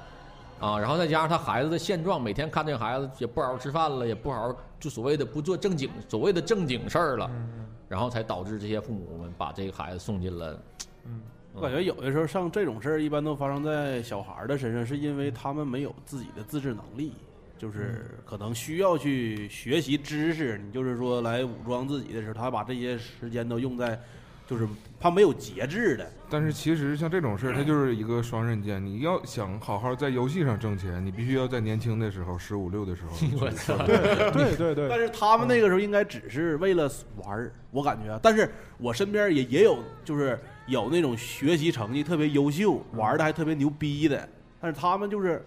[0.60, 10.60] 啊，然后再加上他孩子的现状，每天看这孩子也不好好吃饭了，也不好好就所谓的不做正经所谓的正经事儿了，嗯然后才导致这些父母们把这个孩子送进了。
[11.06, 11.22] 嗯
[11.60, 17.12] 我感觉有的时候像这种事儿，一般都发生在小孩儿的身上，是因为他们没有自己的自制能力，
[17.58, 20.58] 就是可能需要去学习知识。
[20.58, 24.00] 你就是说来武装自己的时候，他把这些时间都用在，
[24.48, 24.66] 就是
[25.02, 26.10] 他没有节制的。
[26.30, 28.82] 但是其实像这种事儿，它就是一个双刃剑。
[28.82, 38.20] 你要想好好在游戏上挣钱，你必须要在年轻的时候，十五六的时候 去我操赚对对对对，但是他们那个时候应该只是为了玩儿，我感觉啊。
[38.24, 40.40] 但是我身边也也有，就是
[40.70, 44.30] 有那种学习成绩特别优秀，玩的还特别牛逼的，
[44.62, 45.46] 但是他们就是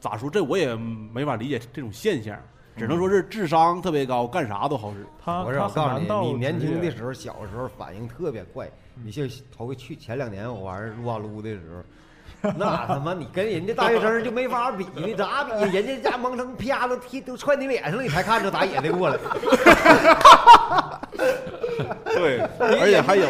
[0.00, 2.36] 咋说，这我也没法理解这种现象，
[2.76, 5.06] 只能说是智商特别高，干啥都好使。
[5.24, 8.68] 他我告诉你，你年轻的时候，小时候反应特别快。
[9.02, 11.60] 你像头个去前两年我玩撸啊撸的时
[12.42, 15.50] 候， 那他妈你跟人家大学生就没法比呢，咋比？
[15.72, 19.18] 人家家蒙成啪都踢都踹你脸上了，你才看着打野的过来。
[22.04, 23.26] 对，而且还有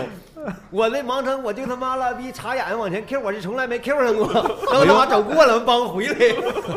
[0.71, 4.27] 我那盲城我就他妈了逼插眼往前 Q，我是从来没 Q 上过，
[4.71, 6.19] 等他妈走过了，帮我回来。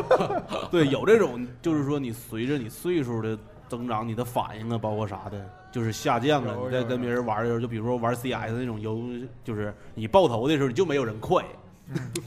[0.70, 3.38] 对有这种，就是说你随着你岁数的
[3.68, 6.56] 增长，你的反应啊，包括啥的，就是下降了。
[6.66, 9.02] 你在跟别人玩的时候，就比如说玩 CS 那种游，
[9.44, 11.44] 就是你爆头的时候，你就没有人快。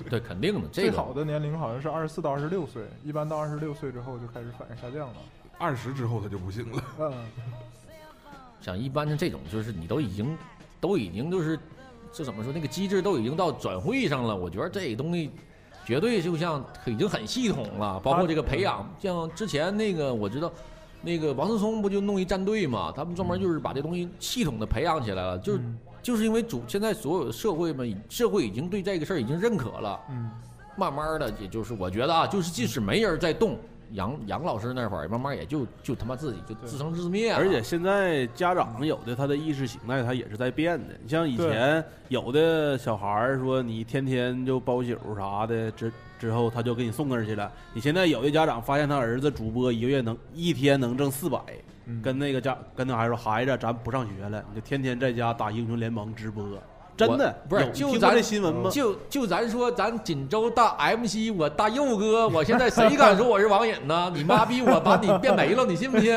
[0.09, 5.15] 对，肯定的，这个最好的年龄好像是二十四到二十六岁，一般到二十六岁之后就开始反应下降了。
[5.59, 6.83] 二十之后他就不行了。
[6.99, 7.13] 嗯，
[8.59, 10.35] 像一般的这种，就是你都已经
[10.81, 11.57] 都已经就是
[12.11, 14.35] 这怎么说，那个机制都已经到转会上了。
[14.35, 15.31] 我觉得这个东西
[15.85, 20.51] 绝对就像已经很系统了，包括这个培养，像之前那个我知道。
[21.03, 22.93] 那个王思聪不就弄一战队嘛？
[22.95, 30.29] 他们专门就是把这东西系统的培养起来了，就是嗯就是因为主现在所有的社会嘛，社会已经对这个事儿已经认可了，嗯，
[30.77, 33.57] 慢慢的，也就是我觉得啊，就是即使没人在动，
[33.93, 37.37] 杨杨老师那会儿慢慢也就就他妈自己就自生自灭了。
[37.37, 40.93] 而且现在家长有的他的意识形态他也是在变的。
[41.01, 47.51] 你像以前有的小孩儿说你天天就包宿啥的，之之后他就给你送那儿去了。
[47.73, 51.39] 你现在有的家长发现他儿子主播一个月能一天能挣四百，
[51.85, 56.43] 嗯跟那个家跟那孩子说孩子咱不上学了，你就天天在家打英雄联盟直播。
[57.07, 58.69] 真的不是就咱这新闻吗？
[58.69, 64.11] 就就咱说，咱锦州大 MC，我大佑哥，我现在谁敢说我是网瘾呢？
[64.15, 66.15] 你妈逼我把你变没了，你信不信？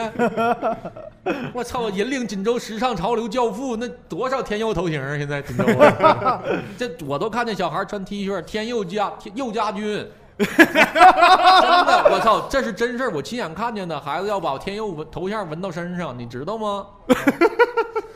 [1.52, 1.88] 我操！
[1.90, 5.16] 引领锦州时尚潮流教父，那多少天佑头型啊？
[5.16, 6.42] 现在锦州啊，
[6.76, 10.06] 这我都看见小孩穿 T 恤，天佑家天佑家军。
[10.36, 13.98] 真的，我操，这是真事儿，我亲眼看见的。
[14.00, 16.86] 孩子要把天佑纹头像纹到身上，你知道吗？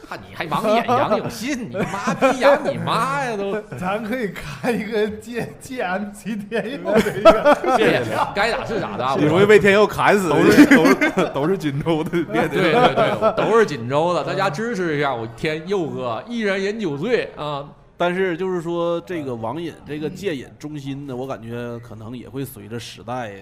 [0.09, 3.61] 看你还网眼杨永信，你妈逼养你妈呀都！
[3.77, 8.03] 咱可以开一个 G G M C 天佑的一个， 别
[8.35, 9.17] 该咋是咋的啊！
[9.19, 12.73] 你 我会被天佑砍死都是都是都是锦州的练对。
[12.73, 17.69] 对对，都是锦州的，大家支持一下我天佑哥，一人饮酒醉啊！
[17.99, 23.33] 但是就是说，这个网瘾、这个戒瘾中心呢，我感觉可能也会随着时代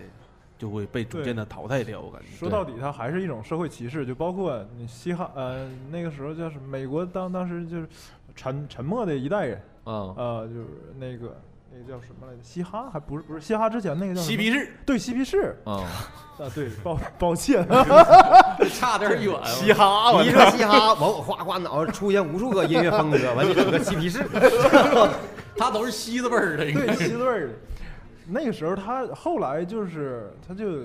[0.59, 2.01] 就会被逐渐的淘汰掉。
[2.01, 6.67] 我感觉说到底，它还是一种社会歧视，就包括你嘻哈，呃，那个时候叫什么？
[6.69, 7.87] 美国当当时就是
[8.35, 10.67] 沉沉默的一代人，啊，呃，就是
[10.99, 11.37] 那个
[11.73, 12.39] 那个叫什么来着？
[12.43, 15.85] 嘻哈还不是不是嘻哈之前那个叫嬉皮士、对嬉皮士啊，
[16.39, 17.67] 啊，对，抱抱歉，
[18.73, 19.35] 差点远。
[19.45, 24.25] 嘻哈，一说嘻哈，完我哗哗脑出现无数个音乐风格，完你整个嬉皮士。
[25.59, 27.55] 他都是西子味儿的，应对，该西子味儿的。
[28.29, 30.81] 那个时候他后来就是他就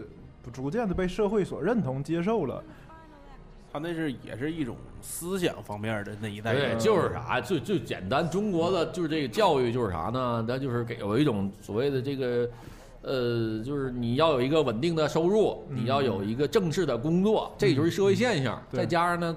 [0.52, 2.64] 逐渐的被社会所认同接受了，
[3.72, 10.46] 他那是也是一种思想方面的那一代对，就是啥，最最简单，中国的就是这个教育就是啥呢？
[10.48, 12.50] 他就是给有一种所谓的这个，
[13.02, 18.62] 呃，就是你要有一个稳定的收入，嗯你要有一个正式的工作，这就是社会现象。
[18.70, 19.36] 对再加上呢，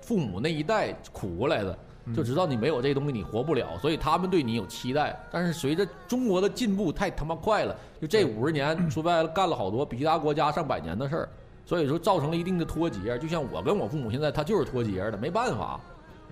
[0.00, 1.78] 父母那一代苦过来的，嗯
[2.14, 5.18] 就知道你没有这东西你活不了，所以他们对你有期待。
[5.30, 11.28] 但是随着中国的进步太他妈快了，就这五十年说白了干了好多比其他国家上百年的事儿，
[11.64, 13.18] 所以说造成了一定的脱节。
[13.18, 15.80] 就像我跟我父母现在他就是脱节的，没办法，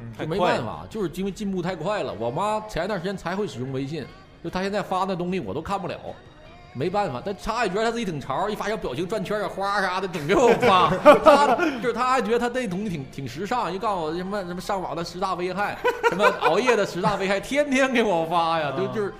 [0.00, 2.12] 嗯就没办法，就是因为进步太快了。
[2.18, 4.04] 我妈前一段时间才会使用微信，
[4.42, 5.98] 就她现在发那东西我都看不了。
[6.78, 10.88] 没办法，但他也觉得他自己挺潮，一发小表情转圈儿啊花啥的，总给我发。
[11.24, 15.76] 他就是他还觉得他这东西挺挺时尚，一告诉我什么什么上网的十大危害，
[16.08, 19.12] 什么熬夜的十大危害，天天给我发呀，就就是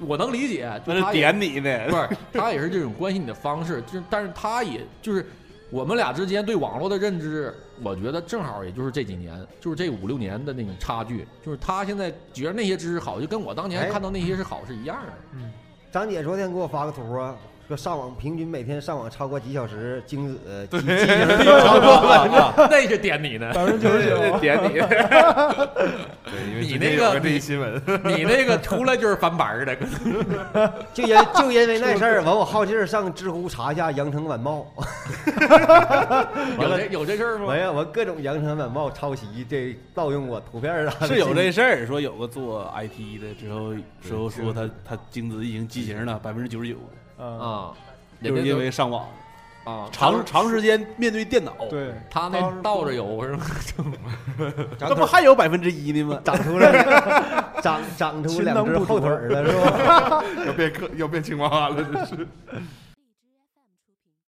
[0.00, 1.78] 我能理解，就那是点你呢。
[1.88, 5.24] 不是，他也是这种关心你的方式，就是但是他也就是
[5.70, 15.38] 我们俩之间对网络的认知，我觉得正好也就是这几年，就是这五六年的那种差距，就是他现在觉得那些知识好，就跟我当年哎看到那些是好是一样的。
[15.90, 17.34] 张姐昨天给我发个图啊，
[17.68, 24.68] 说上网平均每天上网超过几小时，精子呃机机能超过 那是点你呢，百分之九十九，点你，
[26.24, 29.76] 对，因为你那个这一新闻，你那个 出来就是翻版儿的，
[30.94, 34.66] 就因就因为那事儿，完我好劲儿上知乎查一下《羊城晚报》，
[36.62, 37.44] 有这有这事儿吗？
[37.48, 46.88] 完呀，我各种《羊城晚报》抄袭，这盗用我图片儿啊，是有这事儿，说有个做 IT 的之后之后说他他精子已经畸形了百分之九十九，嗯，
[47.18, 47.72] 啊，
[48.22, 49.06] 就是因为上网
[49.64, 53.44] 啊长长时间面对电脑，对，他那倒着游是吗？
[54.78, 56.20] 这不还有百分之一呢吗？
[56.24, 60.24] 长出了 长长出两只后腿了，是吧？
[60.46, 62.26] 要变客要变青蛙了，这是。